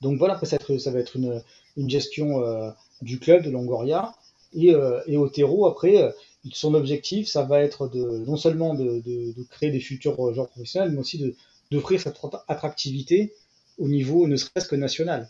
Donc 0.00 0.18
voilà, 0.18 0.38
ça 0.44 0.90
va 0.90 0.98
être 0.98 1.16
une, 1.16 1.42
gestion 1.88 2.42
euh, 2.42 2.70
du 3.00 3.18
club 3.18 3.44
de 3.44 3.50
Longoria. 3.50 4.14
Et, 4.54 4.72
et 5.06 5.16
Otero, 5.16 5.66
après, 5.66 6.14
son 6.52 6.74
objectif, 6.74 7.28
ça 7.28 7.42
va 7.42 7.60
être 7.60 7.88
de, 7.88 8.24
non 8.26 8.36
seulement 8.36 8.74
de, 8.74 9.02
créer 9.50 9.70
des 9.70 9.80
futurs 9.80 10.32
joueurs 10.32 10.48
professionnels, 10.48 10.90
mais 10.92 10.98
aussi 10.98 11.34
d'offrir 11.70 12.00
cette 12.00 12.18
attractivité 12.48 13.34
au 13.78 13.88
niveau 13.88 14.28
ne 14.28 14.36
serait-ce 14.36 14.68
que 14.68 14.76
national. 14.76 15.28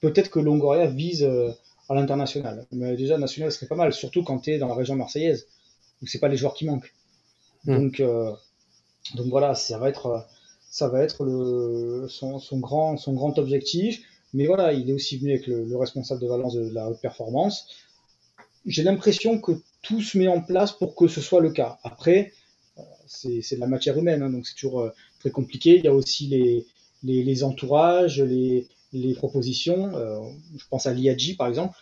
Peut-être 0.00 0.30
que 0.30 0.40
Longoria 0.40 0.86
vise 0.86 1.28
à 1.90 1.94
l'international. 1.94 2.66
Mais 2.70 2.96
déjà, 2.96 3.18
national 3.18 3.50
serait 3.50 3.66
pas 3.66 3.74
mal, 3.74 3.92
surtout 3.92 4.22
quand 4.22 4.38
tu 4.38 4.52
es 4.52 4.58
dans 4.58 4.68
la 4.68 4.74
région 4.74 4.94
marseillaise, 4.94 5.48
où 6.00 6.06
c'est 6.06 6.20
pas 6.20 6.28
les 6.28 6.36
joueurs 6.36 6.54
qui 6.54 6.64
manquent. 6.64 6.94
Hmm. 7.64 7.76
Donc, 7.76 8.00
euh, 8.00 8.32
donc 9.16 9.26
voilà, 9.26 9.56
ça 9.56 9.76
va 9.76 9.88
être, 9.88 10.24
ça 10.70 10.88
va 10.88 11.02
être 11.02 11.24
le, 11.24 12.06
son, 12.08 12.38
son, 12.38 12.60
grand, 12.60 12.96
son 12.96 13.12
grand 13.12 13.36
objectif. 13.38 14.02
Mais 14.32 14.46
voilà, 14.46 14.72
il 14.72 14.88
est 14.88 14.92
aussi 14.92 15.18
venu 15.18 15.32
avec 15.32 15.48
le, 15.48 15.76
responsable 15.76 16.20
de 16.20 16.28
Valence 16.28 16.54
de 16.54 16.70
la 16.70 16.88
haute 16.88 17.00
performance. 17.00 17.66
J'ai 18.66 18.82
l'impression 18.82 19.40
que 19.40 19.52
tout 19.82 20.02
se 20.02 20.18
met 20.18 20.28
en 20.28 20.40
place 20.40 20.72
pour 20.72 20.94
que 20.94 21.08
ce 21.08 21.20
soit 21.20 21.40
le 21.40 21.50
cas. 21.50 21.78
Après, 21.82 22.32
euh, 22.78 22.82
c'est 23.06 23.54
de 23.56 23.60
la 23.60 23.66
matière 23.66 23.96
humaine, 23.98 24.22
hein, 24.22 24.30
donc 24.30 24.46
c'est 24.46 24.54
toujours 24.54 24.80
euh, 24.80 24.90
très 25.18 25.30
compliqué. 25.30 25.78
Il 25.78 25.84
y 25.84 25.88
a 25.88 25.94
aussi 25.94 26.26
les, 26.26 26.66
les, 27.02 27.22
les 27.22 27.44
entourages, 27.44 28.20
les, 28.20 28.66
les 28.92 29.14
propositions. 29.14 29.94
Euh, 29.94 30.18
je 30.56 30.64
pense 30.68 30.86
à 30.86 30.92
Liadji, 30.92 31.34
par 31.34 31.48
exemple, 31.48 31.78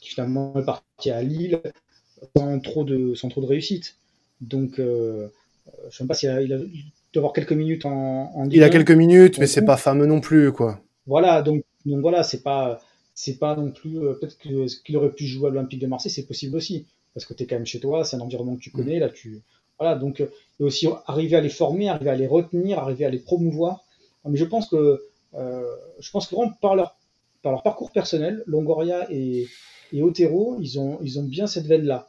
qui 0.00 0.10
finalement 0.10 0.54
est 0.58 0.64
parti 0.64 1.10
à 1.10 1.22
Lille 1.22 1.60
sans 2.36 2.60
trop 2.60 2.84
de, 2.84 3.14
sans 3.14 3.28
trop 3.28 3.40
de 3.40 3.46
réussite. 3.46 3.96
Donc, 4.40 4.78
euh, 4.78 5.28
je 5.82 5.86
ne 5.86 5.90
sais 5.90 6.06
pas 6.06 6.14
s'il 6.14 6.28
a, 6.28 6.40
il 6.40 6.52
a, 6.52 6.58
doit 6.58 7.20
avoir 7.20 7.32
quelques 7.32 7.52
minutes 7.52 7.84
en, 7.84 8.32
en 8.34 8.48
Il 8.48 8.62
a 8.62 8.70
quelques 8.70 8.90
minutes, 8.90 9.38
mais 9.38 9.46
c'est 9.46 9.64
pas 9.64 9.76
fameux 9.76 10.06
non 10.06 10.20
plus, 10.20 10.52
quoi. 10.52 10.80
Voilà, 11.06 11.42
donc, 11.42 11.64
donc 11.84 12.00
voilà, 12.00 12.22
c'est 12.22 12.42
pas, 12.42 12.80
c'est 13.14 13.38
pas 13.38 13.56
non 13.56 13.70
plus. 13.70 13.98
Euh, 13.98 14.14
peut-être 14.14 14.38
qu'il 14.38 14.96
aurait 14.96 15.12
pu 15.12 15.26
jouer 15.26 15.48
à 15.48 15.50
l'Olympique 15.50 15.80
de 15.80 15.86
Marseille, 15.86 16.12
c'est 16.12 16.26
possible 16.26 16.56
aussi, 16.56 16.86
parce 17.14 17.26
que 17.26 17.34
tu 17.34 17.44
es 17.44 17.46
quand 17.46 17.56
même 17.56 17.66
chez 17.66 17.80
toi, 17.80 18.04
c'est 18.04 18.16
un 18.16 18.20
environnement 18.20 18.56
que 18.56 18.60
tu 18.60 18.70
connais, 18.70 18.98
là, 18.98 19.08
tu. 19.08 19.42
Voilà, 19.78 19.96
donc, 19.96 20.20
et 20.20 20.62
aussi 20.62 20.86
arriver 21.06 21.36
à 21.36 21.40
les 21.40 21.48
former, 21.48 21.88
arriver 21.88 22.10
à 22.10 22.14
les 22.14 22.26
retenir, 22.26 22.78
arriver 22.78 23.04
à 23.04 23.10
les 23.10 23.18
promouvoir. 23.18 23.84
Mais 24.24 24.36
je 24.36 24.44
pense 24.44 24.68
que 24.68 25.02
euh, 25.34 25.76
je 25.98 26.10
pense 26.10 26.26
que 26.26 26.34
vraiment 26.34 26.52
par 26.60 26.76
leur, 26.76 26.96
par 27.42 27.52
leur 27.52 27.62
parcours 27.62 27.90
personnel, 27.90 28.42
Longoria 28.46 29.06
et, 29.10 29.48
et 29.92 30.02
Otero, 30.02 30.58
ils 30.60 30.78
ont, 30.78 30.98
ils 31.02 31.18
ont 31.18 31.24
bien 31.24 31.46
cette 31.46 31.66
veine-là, 31.66 32.08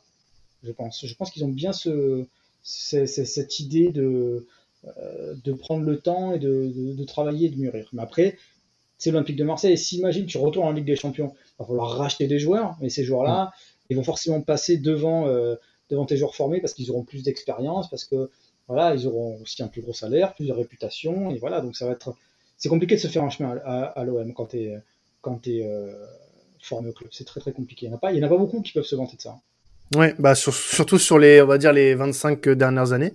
je 0.63 0.71
pense. 0.71 1.05
Je 1.05 1.15
pense 1.15 1.31
qu'ils 1.31 1.43
ont 1.43 1.49
bien 1.49 1.73
ce, 1.73 2.25
cette 2.63 3.59
idée 3.59 3.89
de, 3.89 4.47
euh, 4.85 5.35
de 5.43 5.53
prendre 5.53 5.83
le 5.83 5.99
temps 5.99 6.33
et 6.33 6.39
de, 6.39 6.71
de, 6.95 7.03
travailler 7.03 7.47
et 7.47 7.51
de 7.51 7.57
mûrir. 7.57 7.89
Mais 7.93 8.01
après, 8.01 8.37
c'est 8.97 9.11
l'Olympique 9.11 9.35
de 9.35 9.43
Marseille. 9.43 9.73
Et 9.73 9.77
s'imagine, 9.77 10.25
tu 10.25 10.37
retournes 10.37 10.67
en 10.67 10.71
Ligue 10.71 10.85
des 10.85 10.95
Champions, 10.95 11.33
il 11.35 11.55
va 11.59 11.65
falloir 11.65 11.91
racheter 11.97 12.27
des 12.27 12.39
joueurs, 12.39 12.75
mais 12.81 12.89
ces 12.89 13.03
joueurs-là, 13.03 13.51
ils 13.89 13.97
vont 13.97 14.03
forcément 14.03 14.41
passer 14.41 14.77
devant, 14.77 15.27
euh, 15.27 15.55
devant 15.89 16.05
tes 16.05 16.17
joueurs 16.17 16.35
formés 16.35 16.61
parce 16.61 16.73
qu'ils 16.73 16.91
auront 16.91 17.03
plus 17.03 17.23
d'expérience, 17.23 17.89
parce 17.89 18.05
que 18.05 18.29
voilà, 18.67 18.95
ils 18.95 19.07
auront 19.07 19.39
aussi 19.41 19.61
un 19.61 19.67
plus 19.67 19.81
gros 19.81 19.93
salaire, 19.93 20.33
plus 20.33 20.47
de 20.47 20.53
réputation, 20.53 21.29
et 21.29 21.37
voilà, 21.37 21.61
donc 21.61 21.75
ça 21.75 21.85
va 21.85 21.91
être, 21.91 22.15
c'est 22.57 22.69
compliqué 22.69 22.95
de 22.95 22.99
se 22.99 23.07
faire 23.07 23.23
un 23.23 23.29
chemin 23.29 23.57
à, 23.63 24.03
l'OM 24.03 24.33
quand 24.33 24.47
tu 24.47 24.57
es, 24.57 24.79
quand 25.21 25.47
es 25.47 25.63
euh, 25.63 25.93
formé 26.59 26.89
au 26.89 26.93
club. 26.93 27.09
C'est 27.13 27.25
très 27.25 27.39
très 27.39 27.51
compliqué. 27.51 27.85
Il 27.85 27.89
n'y 27.89 27.93
en 27.93 27.97
a 27.97 28.29
pas 28.29 28.37
beaucoup 28.37 28.61
qui 28.61 28.71
peuvent 28.71 28.85
se 28.85 28.95
vanter 28.95 29.17
de 29.17 29.21
ça. 29.21 29.39
Ouais, 29.93 30.15
bah 30.17 30.33
surtout 30.33 30.97
sur 30.97 31.19
les, 31.19 31.41
on 31.43 31.45
va 31.45 31.59
dire 31.59 31.71
les 31.71 31.93
25 31.93 32.49
dernières 32.49 32.91
années, 32.91 33.13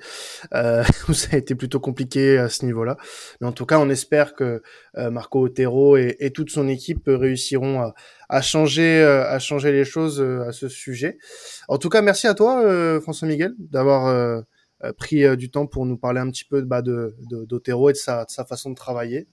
euh, 0.55 0.85
où 1.09 1.13
ça 1.15 1.31
a 1.33 1.37
été 1.37 1.55
plutôt 1.57 1.81
compliqué 1.81 2.39
à 2.39 2.49
ce 2.49 2.65
niveau-là. 2.65 2.97
Mais 3.41 3.49
en 3.49 3.53
tout 3.53 3.67
cas, 3.67 3.79
on 3.79 3.91
espère 3.91 4.35
que 4.35 4.63
euh, 4.97 5.11
Marco 5.11 5.41
Otero 5.45 5.97
et, 5.97 6.17
et, 6.21 6.31
toute 6.31 6.51
son 6.51 6.69
équipe 6.69 7.03
réussiront 7.07 7.81
à, 7.81 7.95
à 8.29 8.41
changer, 8.41 9.03
euh, 9.03 9.29
à 9.29 9.41
changer 9.41 9.73
les 9.73 9.85
choses 9.85 10.21
euh, 10.21 10.47
à 10.47 10.53
ce 10.53 10.69
sujet. 10.69 11.19
En 11.67 11.79
tout 11.79 11.89
cas, 11.89 12.03
merci 12.03 12.29
à 12.29 12.35
toi, 12.35 12.63
François 13.01 13.27
Miguel, 13.27 13.53
d'avoir 13.59 14.43
euh, 14.83 14.93
pris 14.95 15.25
euh, 15.25 15.37
du 15.37 15.51
temps 15.51 15.67
pour 15.67 15.85
nous 15.85 15.99
parler 15.99 16.21
un 16.21 16.31
petit 16.31 16.47
peu 16.47 16.63
bah, 16.63 16.81
de 16.81 17.15
d'Otero 17.29 17.91
et 17.91 17.93
de 17.93 17.99
sa, 17.99 18.25
de 18.25 18.31
sa 18.31 18.47
façon 18.47 18.71
de 18.71 18.75
travailler. 18.75 19.27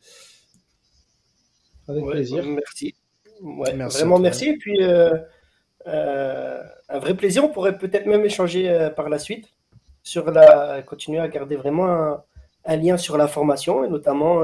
Avec 1.88 2.06
plaisir. 2.06 2.43
Merci. 2.45 2.95
Vraiment 3.41 4.19
merci. 4.19 4.50
Et 4.50 4.58
puis, 4.58 4.78
euh, 5.88 6.62
un 6.89 7.00
vrai 7.00 7.15
plaisir. 7.15 7.43
On 7.43 7.50
pourrait 7.50 7.78
peut-être 7.78 8.06
même 8.06 8.26
échanger 8.26 8.89
par 8.95 9.10
la 9.10 9.19
suite 9.19 9.50
sur 10.04 10.32
la. 10.32 10.82
continuer 10.84 11.19
à 11.19 11.28
garder 11.28 11.56
vraiment 11.56 12.17
un, 12.65 12.76
lien 12.76 12.97
sur 12.97 13.17
la 13.17 13.28
formation 13.28 13.84
et 13.84 13.89
notamment 13.89 14.43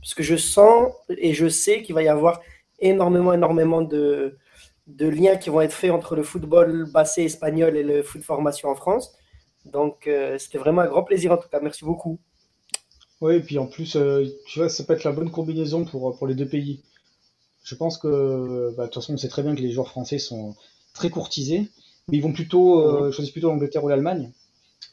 parce 0.00 0.14
que 0.14 0.22
je 0.22 0.36
sens 0.36 0.92
et 1.08 1.32
je 1.32 1.48
sais 1.48 1.82
qu'il 1.82 1.94
va 1.94 2.02
y 2.02 2.08
avoir 2.08 2.40
énormément, 2.78 3.32
énormément 3.32 3.82
de, 3.82 4.36
de 4.86 5.08
liens 5.08 5.36
qui 5.36 5.50
vont 5.50 5.60
être 5.60 5.72
faits 5.72 5.90
entre 5.90 6.14
le 6.14 6.22
football 6.22 6.90
basé 6.92 7.24
espagnol 7.24 7.76
et 7.76 7.82
le 7.82 8.02
foot 8.02 8.22
formation 8.22 8.68
en 8.68 8.74
France. 8.74 9.16
Donc, 9.64 10.06
euh, 10.06 10.36
c'était 10.38 10.58
vraiment 10.58 10.82
un 10.82 10.86
grand 10.86 11.04
plaisir 11.04 11.32
en 11.32 11.36
tout 11.36 11.48
cas. 11.48 11.60
Merci 11.60 11.84
beaucoup. 11.84 12.18
Oui, 13.20 13.36
et 13.36 13.40
puis 13.40 13.58
en 13.58 13.66
plus, 13.66 13.96
euh, 13.96 14.26
tu 14.46 14.58
vois, 14.58 14.68
ça 14.68 14.84
peut 14.84 14.92
être 14.92 15.04
la 15.04 15.12
bonne 15.12 15.30
combinaison 15.30 15.84
pour, 15.84 16.16
pour 16.18 16.26
les 16.26 16.34
deux 16.34 16.48
pays. 16.48 16.82
Je 17.62 17.74
pense 17.74 17.96
que, 17.96 18.74
bah, 18.76 18.82
de 18.82 18.88
toute 18.88 18.96
façon, 18.96 19.14
on 19.14 19.16
sait 19.16 19.28
très 19.28 19.42
bien 19.42 19.54
que 19.54 19.62
les 19.62 19.70
joueurs 19.70 19.88
français 19.88 20.18
sont 20.18 20.54
très 20.94 21.10
courtisés, 21.10 21.68
mais 22.08 22.16
ils 22.16 22.22
vont 22.22 22.32
plutôt, 22.32 22.80
euh, 22.80 23.12
choisissent 23.12 23.32
plutôt 23.32 23.48
l'Angleterre 23.48 23.84
ou 23.84 23.88
l'Allemagne, 23.88 24.32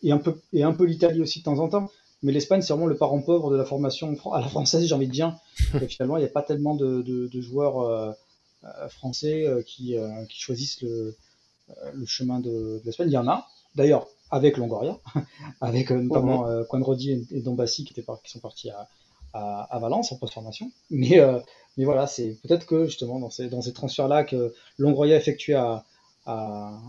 et 0.04 0.12
un 0.12 0.18
peu, 0.18 0.36
et 0.52 0.64
un 0.64 0.74
peu 0.74 0.84
l'Italie 0.84 1.22
aussi 1.22 1.40
de 1.40 1.46
temps 1.46 1.60
en 1.60 1.70
temps. 1.70 1.90
Mais 2.24 2.32
l'Espagne, 2.32 2.62
c'est 2.62 2.74
vraiment 2.74 2.88
le 2.88 2.98
parent 2.98 3.22
pauvre 3.22 3.52
de 3.52 3.58
la 3.58 3.66
formation 3.66 4.16
à 4.32 4.42
la 4.42 4.48
française, 4.48 4.86
j'ai 4.86 4.94
envie 4.94 5.08
de 5.08 5.12
dire. 5.12 5.38
finalement, 5.90 6.18
il 6.18 6.20
n'y 6.20 6.26
a 6.26 6.32
pas 6.32 6.44
tellement 6.44 6.76
de, 6.76 7.02
de, 7.02 7.42
joueurs 7.42 8.16
français 8.90 9.48
qui, 9.66 9.96
qui 10.30 10.40
choisissent 10.40 10.82
le, 10.84 11.16
le 11.94 12.06
chemin 12.06 12.40
de, 12.40 12.50
de 12.50 12.82
l'Espagne. 12.86 13.08
Il 13.10 13.14
y 13.14 13.18
en 13.18 13.28
a. 13.28 13.48
D'ailleurs, 13.74 14.08
avec 14.30 14.58
Longoria, 14.58 15.00
avec 15.62 15.90
notamment 15.90 16.46
mmh. 16.46 16.66
Quandrodi 16.66 17.28
et, 17.32 17.42
Dombassi 17.42 17.86
qui, 17.86 17.94
étaient 17.94 18.06
qui 18.24 18.32
sont 18.32 18.40
partis 18.40 18.70
à, 18.70 18.88
à, 19.34 19.80
Valence 19.80 20.12
en 20.12 20.18
post-formation. 20.18 20.72
Mais, 20.92 21.20
mais 21.76 21.86
voilà, 21.86 22.06
c'est 22.06 22.38
peut-être 22.44 22.68
que 22.68 22.86
justement 22.86 23.20
dans 23.20 23.32
ces, 23.32 23.50
dans 23.50 23.62
ces 23.62 23.74
transferts-là 23.74 24.26
que 24.26 24.54
Longoria 24.78 25.16
effectué 25.18 25.56
à, 25.56 25.86
à, 26.26 26.80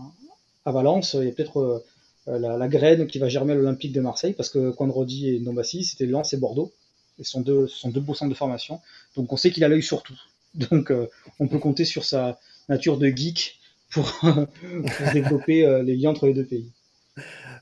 Valence, 0.65 1.15
a 1.15 1.19
peut-être 1.19 1.83
la, 2.27 2.57
la, 2.57 2.67
graine 2.67 3.07
qui 3.07 3.19
va 3.19 3.29
germer 3.29 3.53
à 3.53 3.55
l'Olympique 3.55 3.91
de 3.91 4.01
Marseille 4.01 4.33
parce 4.33 4.49
que 4.49 4.71
Quandrodi 4.71 5.29
et 5.29 5.39
Dombassi, 5.39 5.83
c'était 5.83 6.05
Lens 6.05 6.33
et 6.33 6.37
Bordeaux. 6.37 6.71
Et 7.19 7.23
sont 7.23 7.41
deux, 7.41 7.67
sont 7.67 7.89
deux 7.89 8.01
beaux 8.01 8.15
centres 8.15 8.31
de 8.31 8.35
formation. 8.35 8.79
Donc 9.15 9.31
on 9.31 9.37
sait 9.37 9.51
qu'il 9.51 9.63
a 9.63 9.67
l'œil 9.67 9.83
sur 9.83 10.01
tout. 10.01 10.19
Donc 10.53 10.91
euh, 10.91 11.07
on 11.39 11.47
peut 11.47 11.59
compter 11.59 11.85
sur 11.85 12.05
sa 12.05 12.39
nature 12.69 12.97
de 12.97 13.07
geek 13.07 13.59
pour, 13.91 14.11
développer 15.13 15.65
euh, 15.65 15.83
les 15.83 15.95
liens 15.95 16.11
entre 16.11 16.27
les 16.27 16.33
deux 16.33 16.45
pays. 16.45 16.71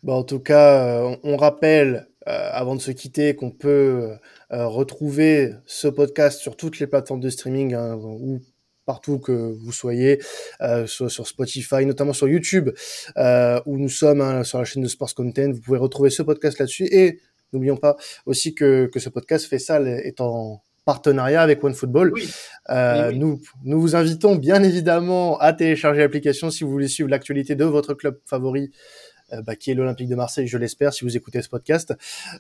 Bon, 0.03 0.13
en 0.13 0.23
tout 0.23 0.39
cas, 0.39 0.85
euh, 0.85 1.15
on, 1.23 1.35
rappelle, 1.35 2.07
avant 2.25 2.75
de 2.75 2.81
se 2.81 2.91
quitter, 2.91 3.35
qu'on 3.35 3.51
peut 3.51 4.15
retrouver 4.49 5.53
ce 5.65 5.87
podcast 5.87 6.39
sur 6.39 6.55
toutes 6.55 6.79
les 6.79 6.87
plateformes 6.87 7.19
de 7.19 7.29
streaming 7.29 7.73
hein, 7.73 7.95
ou 7.95 8.41
partout 8.85 9.19
que 9.19 9.31
vous 9.31 9.71
soyez, 9.71 10.19
soit 10.85 11.09
sur 11.09 11.27
Spotify, 11.27 11.85
notamment 11.85 12.13
sur 12.13 12.27
YouTube, 12.27 12.69
où 13.17 13.77
nous 13.77 13.89
sommes 13.89 14.21
hein, 14.21 14.43
sur 14.43 14.59
la 14.59 14.65
chaîne 14.65 14.83
de 14.83 14.87
Sports 14.87 15.13
Content. 15.15 15.51
Vous 15.51 15.61
pouvez 15.61 15.77
retrouver 15.77 16.09
ce 16.09 16.23
podcast 16.23 16.59
là-dessus 16.59 16.87
et 16.91 17.19
N'oublions 17.53 17.77
pas 17.77 17.97
aussi 18.25 18.55
que, 18.55 18.85
que 18.87 18.99
ce 18.99 19.09
podcast 19.09 19.45
fait 19.45 19.59
ça 19.59 19.81
est 19.81 20.21
en 20.21 20.61
partenariat 20.85 21.41
avec 21.41 21.63
OneFootball. 21.63 22.11
Oui. 22.13 22.29
Euh, 22.69 23.11
Nous, 23.11 23.41
nous 23.63 23.79
vous 23.79 23.95
invitons 23.95 24.35
bien 24.35 24.63
évidemment 24.63 25.37
à 25.37 25.53
télécharger 25.53 25.99
l'application 25.99 26.49
si 26.49 26.63
vous 26.63 26.71
voulez 26.71 26.87
suivre 26.87 27.09
l'actualité 27.09 27.55
de 27.55 27.65
votre 27.65 27.93
club 27.93 28.19
favori 28.25 28.63
euh, 28.63 28.71
bah, 29.45 29.55
qui 29.55 29.71
est 29.71 29.73
l'Olympique 29.73 30.09
de 30.09 30.15
Marseille, 30.15 30.47
je 30.47 30.57
l'espère, 30.57 30.93
si 30.93 31.05
vous 31.05 31.15
écoutez 31.15 31.41
ce 31.41 31.49
podcast. 31.49 31.93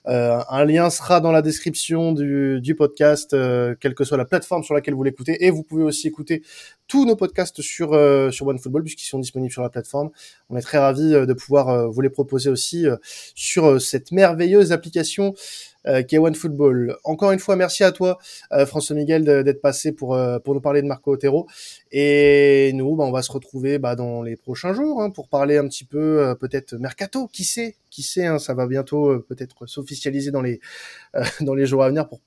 Euh, 0.07 0.39
un 0.49 0.65
lien 0.65 0.89
sera 0.89 1.19
dans 1.21 1.31
la 1.31 1.41
description 1.41 2.11
du, 2.11 2.59
du 2.61 2.75
podcast, 2.75 3.33
euh, 3.33 3.75
quelle 3.79 3.95
que 3.95 4.03
soit 4.03 4.17
la 4.17 4.25
plateforme 4.25 4.63
sur 4.63 4.73
laquelle 4.73 4.93
vous 4.93 5.03
l'écoutez, 5.03 5.45
et 5.45 5.51
vous 5.51 5.63
pouvez 5.63 5.83
aussi 5.83 6.07
écouter 6.07 6.43
tous 6.87 7.05
nos 7.05 7.15
podcasts 7.15 7.61
sur 7.61 7.91
sur 8.33 8.47
OneFootball 8.47 8.83
puisqu'ils 8.83 9.07
sont 9.07 9.19
disponibles 9.19 9.53
sur 9.53 9.61
la 9.61 9.69
plateforme. 9.69 10.09
On 10.49 10.57
est 10.57 10.61
très 10.61 10.77
ravis 10.77 11.11
de 11.11 11.33
pouvoir 11.33 11.89
vous 11.89 12.01
les 12.01 12.09
proposer 12.09 12.49
aussi 12.49 12.85
sur 13.33 13.81
cette 13.81 14.11
merveilleuse 14.11 14.73
application 14.73 15.33
euh, 15.87 16.03
qui 16.03 16.15
est 16.15 16.19
OneFootball. 16.19 16.97
Encore 17.03 17.31
une 17.31 17.39
fois, 17.39 17.55
merci 17.55 17.83
à 17.83 17.91
toi, 17.91 18.19
euh, 18.51 18.65
François 18.65 18.95
Miguel, 18.95 19.23
d'être 19.23 19.61
passé 19.61 19.91
pour 19.91 20.15
euh, 20.15 20.39
pour 20.39 20.53
nous 20.53 20.61
parler 20.61 20.81
de 20.81 20.87
Marco 20.87 21.11
Otero. 21.11 21.47
Et 21.91 22.71
nous, 22.73 22.95
bah, 22.95 23.03
on 23.03 23.11
va 23.11 23.21
se 23.21 23.31
retrouver 23.31 23.79
bah, 23.79 23.95
dans 23.95 24.21
les 24.21 24.35
prochains 24.35 24.73
jours 24.73 25.01
hein, 25.01 25.09
pour 25.09 25.27
parler 25.27 25.57
un 25.57 25.67
petit 25.67 25.85
peu 25.85 26.19
euh, 26.19 26.35
peut-être 26.35 26.75
mercato. 26.75 27.27
Qui 27.27 27.43
sait, 27.43 27.75
qui 27.89 28.03
sait, 28.03 28.25
hein, 28.25 28.39
ça 28.39 28.53
va 28.53 28.67
bientôt 28.67 29.19
peut-être 29.27 29.65
s'officialiser 29.65 30.31
dans 30.31 30.41
les 30.41 30.59
dans 31.41 31.55
les 31.55 31.65
jours 31.65 31.83
à 31.83 31.89
venir 31.89 32.07
pour 32.07 32.21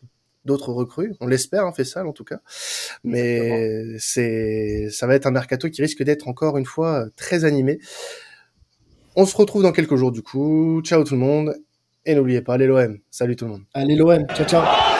d'autres 0.45 0.73
recrues. 0.73 1.15
On 1.21 1.27
l'espère, 1.27 1.65
hein, 1.65 1.73
fait 1.73 1.85
ça 1.85 2.05
en 2.05 2.13
tout 2.13 2.25
cas. 2.25 2.41
Mais 3.05 3.99
c'est, 3.99 4.89
ça 4.91 5.07
va 5.07 5.15
être 5.15 5.27
un 5.27 5.31
mercato 5.31 5.71
qui 5.71 5.81
risque 5.81 6.03
d'être 6.03 6.29
encore 6.29 6.59
une 6.59 6.67
fois 6.67 7.07
très 7.17 7.45
animé. 7.45 7.79
On 9.17 9.27
se 9.27 9.37
retrouve 9.37 9.63
dans 9.63 9.73
quelques 9.73 9.97
jours 9.97 10.13
du 10.13 10.23
coup. 10.23 10.83
Ciao 10.83 11.05
tout 11.05 11.15
le 11.15 11.21
monde 11.21 11.55
et 12.05 12.15
n'oubliez 12.15 12.43
pas, 12.43 12.55
allez 12.55 12.67
l'OM. 12.67 12.99
Salut 13.11 13.37
tout 13.37 13.47
le 13.47 13.53
monde. 13.53 13.65
Allez 13.75 13.97
l'OM. 13.97 14.27
Ciao, 14.35 14.47
ciao. 14.47 14.94